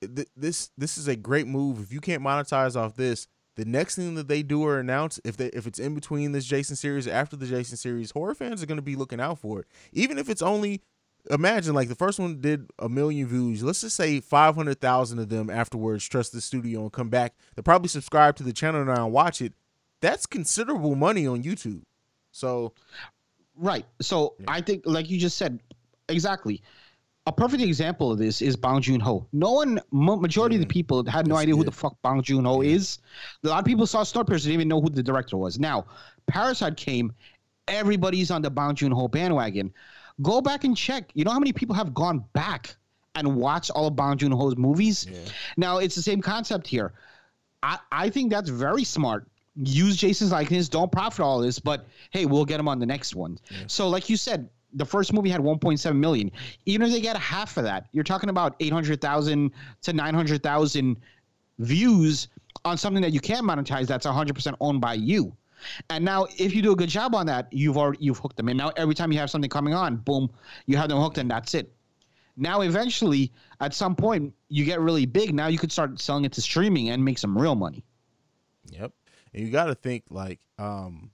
[0.00, 1.80] th- this this is a great move.
[1.80, 3.26] If you can't monetize off this,
[3.58, 6.44] the next thing that they do or announce, if they if it's in between this
[6.44, 9.40] Jason series or after the Jason series, horror fans are going to be looking out
[9.40, 9.66] for it.
[9.92, 10.80] Even if it's only
[11.28, 13.64] imagine like the first one did a million views.
[13.64, 17.34] Let's just say five hundred thousand of them afterwards trust the studio and come back.
[17.56, 19.54] They probably subscribe to the channel now and watch it.
[20.00, 21.82] That's considerable money on YouTube.
[22.30, 22.74] So
[23.56, 23.86] Right.
[24.00, 25.60] So I think, like you just said,
[26.08, 26.62] exactly.
[27.28, 29.26] A perfect example of this is Bong Joon Ho.
[29.34, 32.46] No one, majority of the people had no That's idea who the fuck Bong Joon
[32.46, 33.00] Ho is.
[33.44, 35.58] A lot of people saw Snowpiercer, didn't even know who the director was.
[35.58, 35.84] Now,
[36.26, 37.12] Parasite came,
[37.68, 39.74] everybody's on the Bong Joon Ho bandwagon.
[40.22, 41.10] Go back and check.
[41.12, 42.74] You know how many people have gone back
[43.14, 45.06] and watched all of Bong Joon Ho's movies?
[45.58, 46.94] Now, it's the same concept here
[47.62, 49.26] I, I think that's very smart.
[49.56, 53.14] Use Jason's likeness, don't profit all this, but hey, we'll get him on the next
[53.14, 53.38] one.
[53.66, 56.30] So, like you said, the first movie had 1.7 million.
[56.66, 59.50] Even if they get half of that, you're talking about 800,000
[59.82, 60.96] to 900,000
[61.58, 62.28] views
[62.64, 65.34] on something that you can't monetize that's 100% owned by you.
[65.90, 68.48] And now, if you do a good job on that, you've already you've hooked them.
[68.48, 70.30] And now, every time you have something coming on, boom,
[70.66, 71.72] you have them hooked, and that's it.
[72.36, 75.34] Now, eventually, at some point, you get really big.
[75.34, 77.84] Now you could start selling it to streaming and make some real money.
[78.70, 78.92] Yep.
[79.34, 81.10] And you got to think like um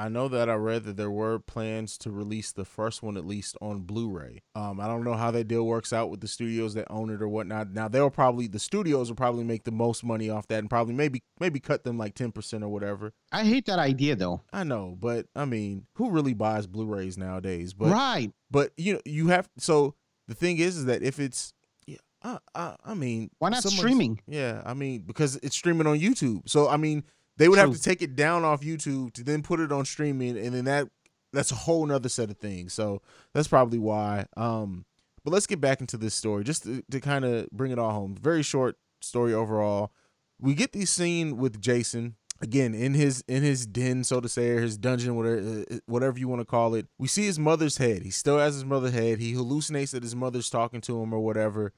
[0.00, 3.26] I know that I read that there were plans to release the first one at
[3.26, 4.40] least on Blu-ray.
[4.54, 7.20] Um I don't know how that deal works out with the studios that own it
[7.20, 7.72] or whatnot.
[7.72, 10.94] Now they'll probably the studios will probably make the most money off that and probably
[10.94, 13.12] maybe maybe cut them like 10% or whatever.
[13.30, 14.40] I hate that idea, though.
[14.52, 17.74] I know, but I mean, who really buys Blu-rays nowadays?
[17.74, 18.32] But right.
[18.50, 19.94] but you know, you have so
[20.28, 21.52] the thing is is that if it's
[21.86, 24.20] yeah, I I, I mean, Why not streaming?
[24.26, 26.48] Yeah, I mean, because it's streaming on YouTube.
[26.48, 27.04] So I mean,
[27.40, 30.36] they would have to take it down off YouTube to then put it on streaming,
[30.36, 30.88] and then that
[31.32, 32.74] that's a whole nother set of things.
[32.74, 33.00] So
[33.32, 34.26] that's probably why.
[34.36, 34.84] Um,
[35.24, 37.92] but let's get back into this story just to, to kind of bring it all
[37.92, 38.14] home.
[38.14, 39.90] Very short story overall.
[40.38, 44.50] We get the scene with Jason again in his in his den, so to say,
[44.50, 46.88] or his dungeon, whatever uh, whatever you want to call it.
[46.98, 48.02] We see his mother's head.
[48.02, 49.18] He still has his mother's head.
[49.18, 51.72] He hallucinates that his mother's talking to him or whatever.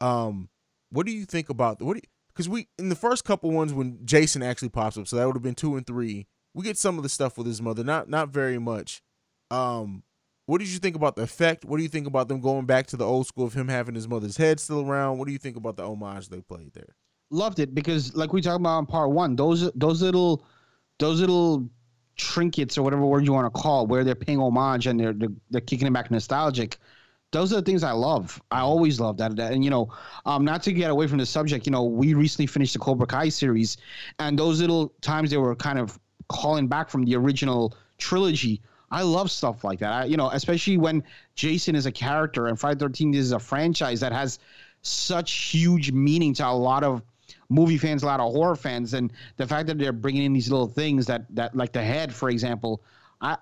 [0.00, 0.48] Um,
[0.90, 1.98] what do you think about what?
[2.34, 5.36] Because we in the first couple ones when Jason actually pops up, so that would
[5.36, 6.26] have been two and three.
[6.52, 9.02] We get some of the stuff with his mother, not not very much.
[9.50, 10.02] Um,
[10.46, 11.64] what did you think about the effect?
[11.64, 13.94] What do you think about them going back to the old school of him having
[13.94, 15.18] his mother's head still around?
[15.18, 16.96] What do you think about the homage they played there?
[17.30, 20.44] loved it because like we talked about in part one those those little
[20.98, 21.68] those little
[22.16, 25.28] trinkets or whatever word you want to call where they're paying homage and they're, they're
[25.50, 26.78] they're kicking it back nostalgic
[27.34, 29.92] those are the things i love i always love that, and you know
[30.24, 33.06] um not to get away from the subject you know we recently finished the cobra
[33.06, 33.76] kai series
[34.18, 39.02] and those little times they were kind of calling back from the original trilogy I
[39.02, 39.92] love stuff like that.
[39.92, 41.02] I, you know, especially when
[41.34, 44.38] Jason is a character and Friday Thirteen is a franchise that has
[44.82, 47.02] such huge meaning to a lot of
[47.48, 50.48] movie fans, a lot of horror fans, and the fact that they're bringing in these
[50.48, 52.82] little things that that like the head, for example,
[53.20, 53.36] I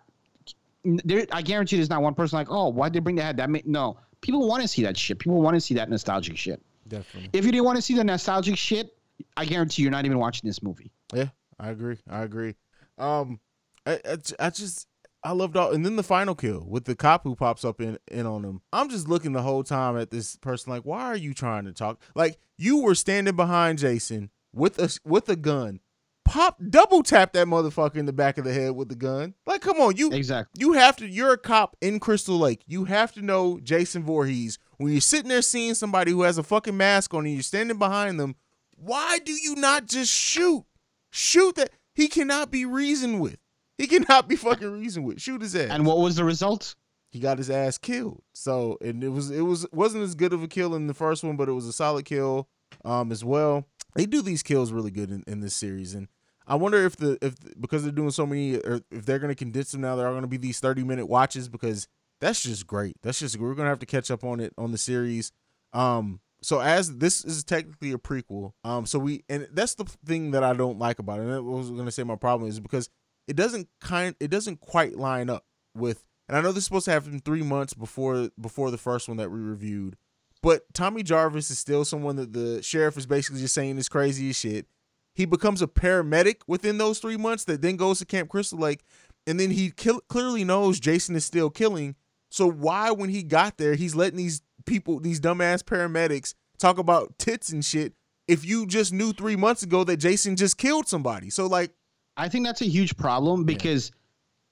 [0.84, 3.36] there, I guarantee there's not one person like, oh, why'd they bring the head?
[3.36, 5.18] That may, no, people want to see that shit.
[5.18, 6.62] People want to see that nostalgic shit.
[6.88, 7.30] Definitely.
[7.32, 8.96] If you didn't want to see the nostalgic shit,
[9.36, 10.92] I guarantee you're not even watching this movie.
[11.14, 11.28] Yeah,
[11.58, 11.98] I agree.
[12.08, 12.54] I agree.
[12.98, 13.40] Um,
[13.86, 14.86] I, I, I just
[15.24, 17.98] I loved all, and then the final kill with the cop who pops up in
[18.08, 18.60] in on him.
[18.72, 21.72] I'm just looking the whole time at this person like, why are you trying to
[21.72, 22.00] talk?
[22.14, 25.80] Like you were standing behind Jason with a with a gun.
[26.24, 29.34] Pop double tap that motherfucker in the back of the head with the gun.
[29.46, 30.60] Like, come on, you Exactly.
[30.60, 31.06] you have to.
[31.06, 32.62] You're a cop in Crystal Lake.
[32.66, 34.58] You have to know Jason Voorhees.
[34.78, 37.78] When you're sitting there seeing somebody who has a fucking mask on and you're standing
[37.78, 38.36] behind them,
[38.76, 40.64] why do you not just shoot?
[41.10, 41.70] Shoot that.
[41.94, 43.36] He cannot be reasoned with.
[43.76, 45.20] He cannot be fucking reasoned with.
[45.20, 45.70] Shoot his ass.
[45.70, 46.74] And what was the result?
[47.10, 48.22] he got his ass killed.
[48.32, 51.22] So and it was it was wasn't as good of a kill in the first
[51.22, 52.48] one, but it was a solid kill
[52.86, 53.66] um as well.
[53.94, 56.08] They do these kills really good in, in this series, and
[56.46, 59.72] I wonder if the if because they're doing so many, or if they're gonna condense
[59.72, 61.88] them now, there are gonna be these thirty minute watches because
[62.20, 62.96] that's just great.
[63.02, 65.32] That's just we're gonna have to catch up on it on the series.
[65.72, 70.32] Um, so as this is technically a prequel, um, so we and that's the thing
[70.32, 71.24] that I don't like about it.
[71.24, 72.88] And I was gonna say my problem is because
[73.28, 76.86] it doesn't kind it doesn't quite line up with and I know this is supposed
[76.86, 79.96] to happen three months before before the first one that we reviewed.
[80.42, 84.30] But Tommy Jarvis is still someone that the sheriff is basically just saying is crazy
[84.30, 84.66] as shit.
[85.14, 88.82] He becomes a paramedic within those three months that then goes to Camp Crystal Lake,
[89.26, 91.94] and then he kill- clearly knows Jason is still killing.
[92.30, 97.18] So why, when he got there, he's letting these people, these dumbass paramedics, talk about
[97.18, 97.92] tits and shit?
[98.26, 101.72] If you just knew three months ago that Jason just killed somebody, so like,
[102.16, 103.92] I think that's a huge problem because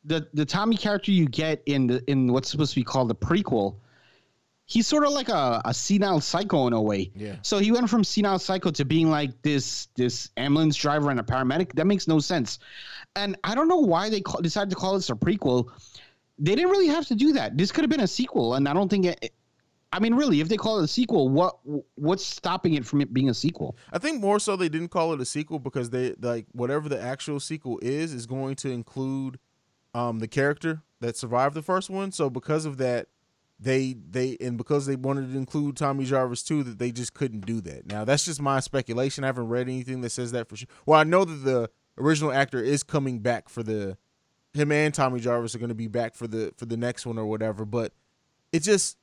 [0.04, 3.14] the the Tommy character you get in the in what's supposed to be called the
[3.14, 3.76] prequel,
[4.70, 7.10] he's sort of like a, a senile psycho in a way.
[7.16, 7.34] Yeah.
[7.42, 11.24] So he went from senile psycho to being like this this ambulance driver and a
[11.24, 11.72] paramedic.
[11.74, 12.60] That makes no sense.
[13.16, 15.70] And I don't know why they call, decided to call this a prequel.
[16.38, 17.58] They didn't really have to do that.
[17.58, 19.34] This could have been a sequel, and I don't think it.
[19.92, 21.58] I mean, really, if they call it a sequel, what
[21.96, 23.76] what's stopping it from it being a sequel?
[23.92, 27.02] I think more so they didn't call it a sequel because they like whatever the
[27.02, 29.40] actual sequel is is going to include
[29.94, 32.12] um the character that survived the first one.
[32.12, 33.08] So because of that,
[33.60, 37.44] they they and because they wanted to include Tommy Jarvis too, that they just couldn't
[37.46, 37.86] do that.
[37.86, 39.22] Now that's just my speculation.
[39.22, 40.68] I haven't read anything that says that for sure.
[40.86, 43.98] Well, I know that the original actor is coming back for the
[44.54, 47.18] him and Tommy Jarvis are going to be back for the for the next one
[47.18, 47.64] or whatever.
[47.64, 47.92] But
[48.52, 48.96] it just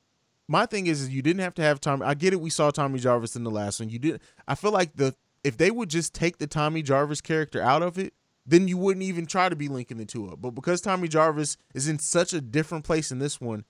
[0.48, 2.06] my thing is, is you didn't have to have Tommy.
[2.06, 2.42] I get it.
[2.42, 3.90] We saw Tommy Jarvis in the last one.
[3.90, 4.22] You did.
[4.48, 7.98] I feel like the if they would just take the Tommy Jarvis character out of
[7.98, 8.14] it,
[8.46, 10.42] then you wouldn't even try to be linking the two up.
[10.42, 13.66] But because Tommy Jarvis is in such a different place in this one,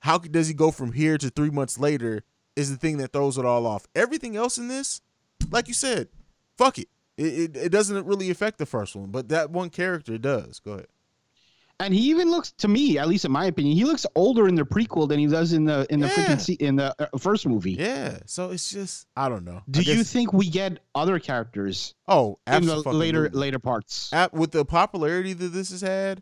[0.00, 2.22] how does he go from here to three months later?
[2.56, 3.86] Is the thing that throws it all off.
[3.94, 5.00] Everything else in this,
[5.50, 6.08] like you said,
[6.56, 6.88] fuck it.
[7.16, 10.58] It, it, it doesn't really affect the first one, but that one character does.
[10.58, 10.86] Go ahead.
[11.80, 14.56] And he even looks to me, at least in my opinion, he looks older in
[14.56, 16.12] the prequel than he does in the in the Yeah.
[16.14, 17.74] freaking se- in the uh, first movie.
[17.74, 18.18] Yeah.
[18.26, 19.62] So it's just I don't know.
[19.70, 24.12] Do I you think we get other characters Oh, in the later later parts?
[24.12, 26.20] At, with the popularity that this has had,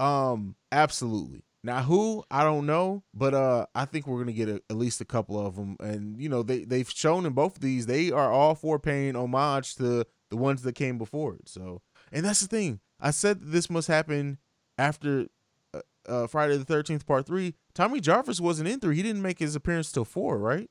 [0.00, 1.44] um, absolutely.
[1.66, 5.00] Now who I don't know, but uh, I think we're gonna get a, at least
[5.00, 8.10] a couple of them, and you know they they've shown in both of these they
[8.12, 11.48] are all for paying homage to the ones that came before it.
[11.48, 12.80] So, and that's the thing.
[13.00, 14.38] I said this must happen
[14.78, 15.26] after
[15.74, 17.54] uh, uh, Friday the Thirteenth Part Three.
[17.74, 18.96] Tommy Jarvis wasn't in three.
[18.96, 20.70] He didn't make his appearance till four, right?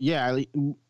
[0.00, 0.36] Yeah,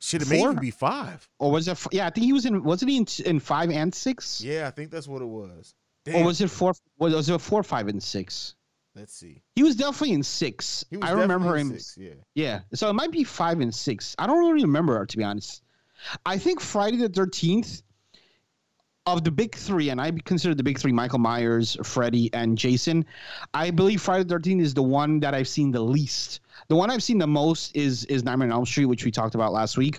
[0.00, 0.52] Should it may Four?
[0.52, 1.28] even be five.
[1.38, 1.72] or was it?
[1.72, 2.64] f- Yeah, I think he was in.
[2.64, 4.40] Wasn't he in, in five and six?
[4.42, 5.74] Yeah, I think that's what it was.
[6.12, 6.72] Or was it four?
[6.98, 8.54] Was, was it four, five, and six?
[8.96, 9.42] Let's see.
[9.56, 10.84] He was definitely in six.
[11.02, 11.70] I remember him.
[11.70, 12.14] six, yeah.
[12.34, 14.14] Yeah, so it might be five and six.
[14.18, 15.62] I don't really remember to be honest.
[16.24, 17.82] I think Friday the Thirteenth
[19.06, 23.04] of the big three, and I consider the big three Michael Myers, Freddy, and Jason.
[23.52, 26.40] I believe Friday the Thirteenth is the one that I've seen the least.
[26.68, 29.34] The one I've seen the most is is Nightmare on Elm Street, which we talked
[29.34, 29.98] about last week,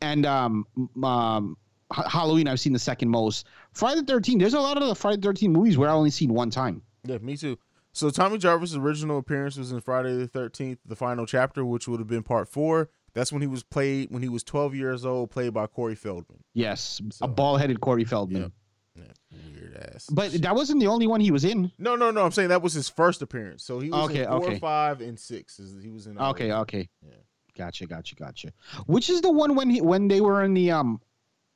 [0.00, 0.66] and um,
[1.04, 1.56] um,
[1.92, 3.46] Ha- Halloween I've seen the second most.
[3.72, 4.40] Friday the Thirteenth.
[4.40, 6.80] There's a lot of the Friday the Thirteenth movies where I only seen one time.
[7.04, 7.58] Yeah, me too.
[7.94, 12.00] So Tommy Jarvis' original appearance was in Friday the Thirteenth, the final chapter, which would
[12.00, 12.88] have been part four.
[13.14, 16.42] That's when he was played when he was twelve years old, played by Corey Feldman.
[16.54, 18.42] Yes, So- a bald headed Corey Feldman.
[18.42, 18.52] Yep.
[18.94, 20.06] Yeah, weird ass.
[20.12, 21.72] But that wasn't the only one he was in.
[21.78, 22.24] no, no, no.
[22.24, 23.62] I'm saying that was his first appearance.
[23.64, 24.58] So he was Okay, in four, okay.
[24.58, 25.58] five, and six.
[25.82, 26.18] He was in.
[26.18, 26.60] Okay, them.
[26.60, 26.88] okay.
[27.02, 27.14] Yeah.
[27.56, 28.52] Gotcha, gotcha, gotcha.
[28.86, 31.00] Which is the one when he when they were in the um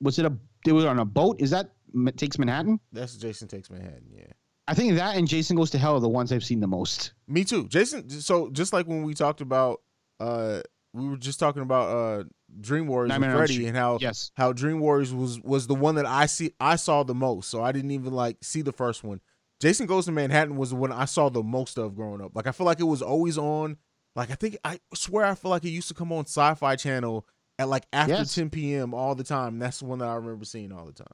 [0.01, 0.33] was it a
[0.67, 1.41] they were on a boat?
[1.41, 1.71] Is that
[2.17, 2.81] takes Manhattan?
[2.93, 4.11] That's Jason Takes Manhattan.
[4.15, 4.25] Yeah.
[4.69, 7.13] I think that and Jason Goes to Hell are the ones I've seen the most.
[7.29, 7.69] Me too.
[7.69, 9.81] Jason so just like when we talked about
[10.21, 10.61] uh
[10.93, 12.25] we were just talking about uh
[12.61, 14.31] Dream Warriors Nightmare and Freddy and how Yes.
[14.35, 17.49] how Dream Warriors was was the one that I see I saw the most.
[17.51, 19.21] So I didn't even like see the first one.
[19.61, 22.33] Jason Goes to Manhattan was the one I saw the most of growing up.
[22.35, 23.77] Like I feel like it was always on
[24.17, 27.27] like I think I swear I feel like it used to come on Sci-Fi Channel
[27.59, 28.35] at like after Yes.
[28.35, 28.95] 10 p.m.
[28.95, 29.59] all the time.
[29.59, 31.07] That's the one that I remember seeing all the time.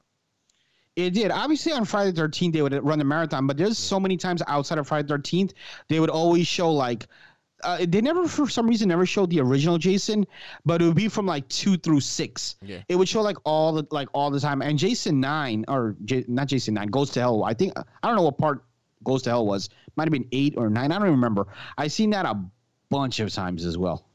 [0.95, 1.31] It did.
[1.31, 4.43] Obviously on Friday the 13th they would run the marathon, but there's so many times
[4.47, 5.53] outside of Friday the 13th
[5.87, 7.07] they would always show like
[7.63, 10.25] uh, they never for some reason never showed the original Jason,
[10.65, 12.55] but it would be from like 2 through 6.
[12.61, 12.79] Yeah.
[12.89, 16.25] It would show like all the like all the time and Jason 9 or J,
[16.27, 17.43] not Jason 9 Goes to Hell.
[17.43, 18.63] I think I don't know what part
[19.03, 19.69] Goes to Hell was.
[19.95, 20.91] Might have been 8 or 9.
[20.91, 21.47] I don't remember.
[21.77, 22.39] I seen that a
[22.89, 24.05] bunch of times as well.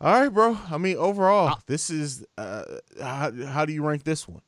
[0.00, 0.56] All right, bro.
[0.70, 2.64] I mean, overall, this is uh
[3.00, 4.42] how, how do you rank this one?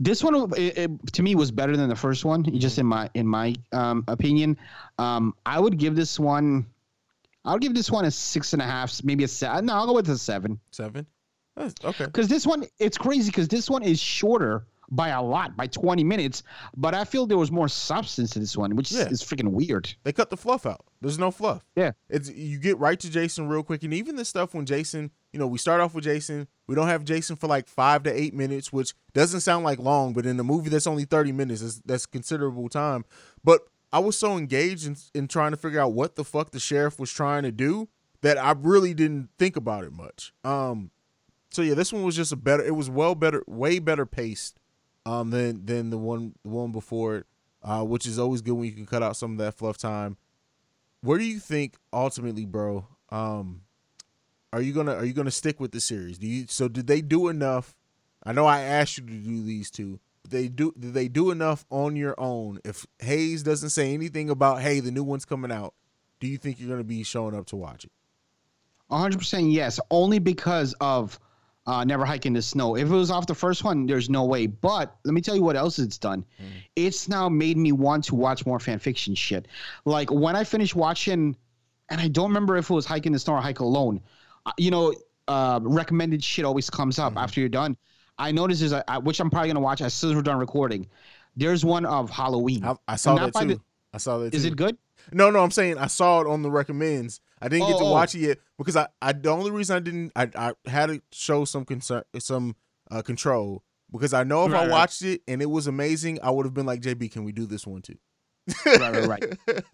[0.00, 2.44] This one, it, it, to me, was better than the first one.
[2.58, 4.58] Just in my in my um, opinion,
[4.98, 6.66] um, I would give this one.
[7.44, 9.66] I'll give this one a six and a half, maybe a seven.
[9.66, 10.58] No, I'll go with a seven.
[10.70, 11.06] Seven?
[11.84, 12.06] Okay.
[12.06, 13.30] Because this one, it's crazy.
[13.30, 16.42] Because this one is shorter by a lot, by twenty minutes.
[16.76, 19.06] But I feel there was more substance to this one, which Yeah.
[19.06, 19.94] is, is freaking weird.
[20.04, 20.84] They cut the fluff out.
[21.00, 21.64] There's no fluff.
[21.76, 21.92] Yeah.
[22.08, 25.38] It's you get right to Jason real quick, and even the stuff when Jason, you
[25.38, 26.48] know, we start off with Jason.
[26.66, 30.12] We don't have Jason for like five to eight minutes, which doesn't sound like long,
[30.14, 33.04] but in a movie that's only thirty minutes, that's, that's considerable time.
[33.42, 36.58] But I was so engaged in, in trying to figure out what the fuck the
[36.60, 37.88] sheriff was trying to do
[38.22, 40.32] that I really didn't think about it much.
[40.44, 40.90] Um,
[41.50, 42.64] so yeah, this one was just a better.
[42.64, 44.58] It was well better, way better paced,
[45.06, 47.26] um, than than the one the one before it,
[47.62, 50.16] uh, which is always good when you can cut out some of that fluff time.
[51.02, 52.86] Where do you think ultimately, bro?
[53.10, 53.62] Um,
[54.52, 56.18] are you gonna are you gonna stick with the series?
[56.18, 57.74] Do you so did they do enough?
[58.24, 60.00] I know I asked you to do these two.
[60.28, 62.60] They do did they do enough on your own?
[62.64, 65.74] If Haize doesn't say anything about hey, the new one's coming out,
[66.20, 67.92] do you think you're gonna be showing up to watch it?
[68.90, 71.18] 100% yes, only because of
[71.66, 72.76] uh, Never Hike in the Snow.
[72.76, 74.46] If it was off the first one, there's no way.
[74.46, 76.24] But let me tell you what else it's done.
[76.76, 79.48] It's now made me want to watch more fan fiction shit.
[79.84, 81.36] Like when I finished watching,
[81.88, 84.00] and I don't remember if it was Hike in the Snow or Hike Alone,
[84.46, 84.94] uh, you know,
[85.28, 87.76] uh, recommended shit always comes up after you're done.
[88.18, 90.86] I noticed is a, which I'm probably gonna watch as soon as we're done recording.
[91.36, 92.64] There's one of Halloween.
[92.64, 93.46] I, I saw that too.
[93.48, 93.60] the-
[93.92, 94.34] I saw that.
[94.34, 94.48] is too.
[94.48, 94.76] it good?
[95.12, 97.20] No, no, I'm saying I saw it on the recommends.
[97.40, 97.92] I didn't get to Oh, oh.
[97.92, 100.30] watch it yet because I, I the only reason I didn't I,
[100.64, 102.56] I had to show some concern some
[102.90, 104.70] uh, control because I know if Right, I right.
[104.70, 107.44] watched it and it was amazing, I would have been like JB, can we do
[107.46, 107.96] this one too?
[108.66, 109.24] right, right, right.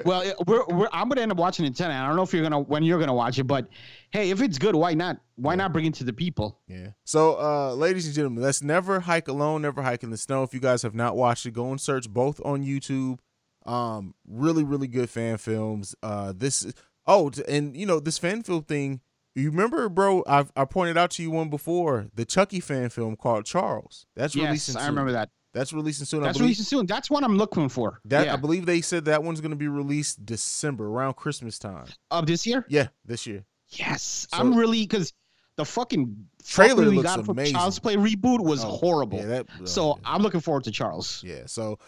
[0.05, 2.03] Well, it- we're, we're, I'm gonna end up watching it tonight.
[2.03, 3.69] I don't know if you're gonna when you're gonna watch it, but
[4.11, 5.19] hey, if it's good, why not?
[5.37, 6.61] Why not bring it to the people?
[6.69, 6.89] Yeah.
[7.05, 10.45] So, uh, ladies and gentlemen, let's never hike alone, never hike in the snow.
[10.45, 13.19] If you guys have not watched it, go and search both on YouTube.
[13.67, 15.95] Um, really, really good fan films.
[16.03, 16.73] Uh, this
[17.07, 19.01] oh, and you know this fan film thing.
[19.35, 20.25] You remember, bro?
[20.27, 24.07] I I pointed out to you one before the Chucky fan film called Charles.
[24.17, 24.77] That's Yes, releasing.
[24.77, 25.31] I remember that.
[25.53, 26.23] That's releasing soon.
[26.23, 26.87] That's believe, releasing soon.
[26.87, 28.01] That's what I'm looking for.
[28.05, 28.35] That yeah.
[28.35, 31.87] I believe they said that one's going to be released December around Christmas time.
[32.11, 32.65] of this year.
[32.69, 33.45] Yeah, this year.
[33.71, 35.13] Yes, So- I'm really because
[35.57, 37.55] the fucking Trailer we got amazing.
[37.55, 39.19] Child's Play reboot was Oh, horrible.
[39.19, 39.95] Yeah, that, oh, so yeah.
[40.05, 41.23] I'm looking forward to Charles.
[41.25, 41.79] Yeah, so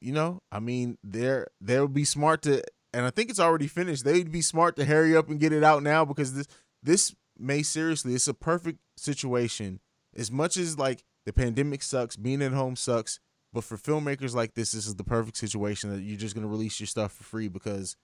[0.00, 3.66] you know, I mean, they're they would be smart to, and I think it's already
[3.66, 4.04] finished.
[4.04, 6.46] They'd be smart to hurry up and get it out now because this
[6.82, 9.80] this may seriously, it's a perfect situation.
[10.14, 13.18] As much as like the pandemic sucks, being at home sucks,
[13.52, 16.80] but for filmmakers like this, this is the perfect situation that you're just gonna release
[16.80, 17.96] your stuff for free because.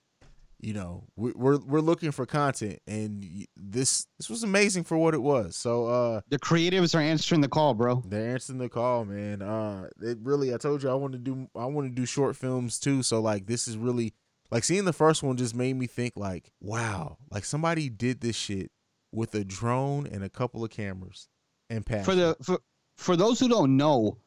[0.60, 5.14] You know, we- we're we're looking for content, and this this was amazing for what
[5.14, 5.54] it was.
[5.54, 8.02] So, uh, The creatives are answering the call, bro.
[8.04, 9.40] they're answering the call, man.
[9.40, 12.34] Uh, it really, I told you I want to do, I want to do short
[12.34, 13.04] films too.
[13.04, 14.14] So like, this is really
[14.50, 18.34] like seeing the first one just made me think like, wow, like somebody did this
[18.34, 18.72] shit
[19.12, 21.28] with a drone and a couple of cameras
[21.70, 22.04] and passion.
[22.04, 22.58] For the for,
[22.96, 24.18] for those who don't know,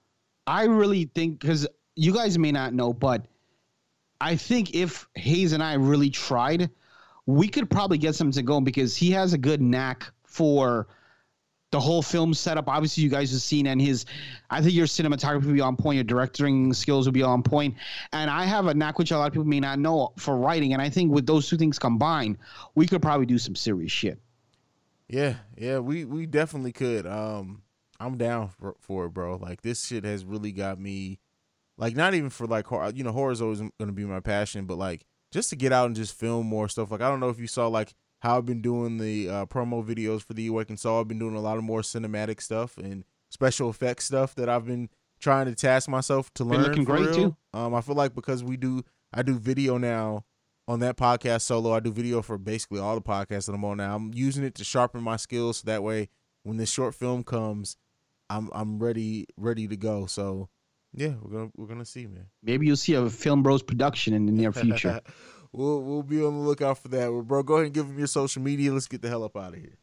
[0.48, 1.68] I really think because
[1.98, 3.26] you guys may not know, but
[4.22, 6.70] I think if Haize and I really tried,
[7.26, 10.88] we could probably get something to go because he has a good knack for
[11.72, 12.68] the whole film setup.
[12.68, 14.06] Obviously, you guys have seen, and his,
[14.50, 17.76] I think your cinematography will be on point, your directing skills will be on point,
[18.14, 20.74] and I have a knack which a lot of people may not know for writing.
[20.74, 22.38] And I think with those two things combined,
[22.76, 24.22] we could probably do some serious shit.
[25.08, 27.06] Yeah, yeah, we we definitely could.
[27.06, 27.64] Um,
[28.00, 29.36] I'm down for, for it, bro.
[29.36, 31.20] Like this shit has really got me,
[31.78, 32.92] like not even for like horror.
[32.94, 35.88] You know, horror is always gonna be my passion, but like just to get out
[35.88, 36.92] and just film more stuff.
[36.92, 39.84] Like I don't know if you saw like how I've been doing the uh, promo
[39.84, 41.00] videos for the Awakened Soul.
[41.02, 44.66] I've been doing a lot of more cinematic stuff and special effects stuff that I've
[44.66, 46.64] been trying to task myself to Been learn.
[46.68, 47.14] looking great, real.
[47.14, 47.36] too.
[47.54, 50.26] Um, I feel like because we do, I do video now
[50.68, 51.74] on that podcast solo.
[51.74, 53.96] I do video for basically all the podcasts that I'm on now.
[53.96, 56.10] I'm using it to sharpen my skills so that way
[56.44, 57.78] when this short film comes,
[58.30, 60.06] I'm I'm ready ready to go.
[60.06, 60.50] So
[60.94, 62.26] yeah, we're gonna we're gonna see, man.
[62.44, 65.02] Maybe you'll see a Film Bros production in the near future.
[65.52, 67.12] we'll we'll be on the lookout for that.
[67.12, 68.74] Well, bro, go ahead and give them your social media.
[68.74, 69.78] Let's get the hell up out of here.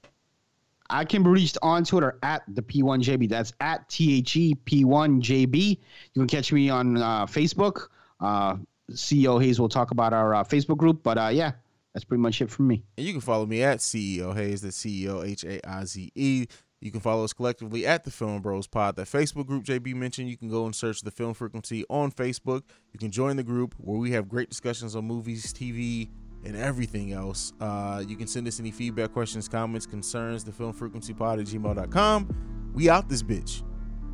[0.91, 3.29] I can be reached on Twitter at the P1JB.
[3.29, 5.55] That's at T H E P1JB.
[5.55, 5.77] You
[6.15, 7.89] can catch me on uh, Facebook.
[8.21, 8.57] Uh,
[8.93, 11.03] CEO Haize will talk about our uh, Facebook group.
[11.03, 11.53] But uh, yeah,
[11.93, 12.83] that's pretty much it from me.
[12.97, 16.47] And you can follow me at CEO Haize, the CEO H A I Z E.
[16.81, 18.97] You can follow us collectively at the Film Bros Pod.
[18.97, 22.63] That Facebook group JB mentioned, you can go and search the Film Frequency on Facebook.
[22.93, 26.09] You can join the group where we have great discussions on movies, TV,
[26.45, 27.53] and everything else.
[27.61, 31.47] Uh, you can send us any feedback, questions, comments, concerns, the Film Frequency Pod at
[31.47, 32.73] gmail.com.
[32.75, 33.63] We out this bitch.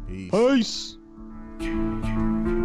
[0.09, 0.97] Peace.
[1.59, 2.64] Peace.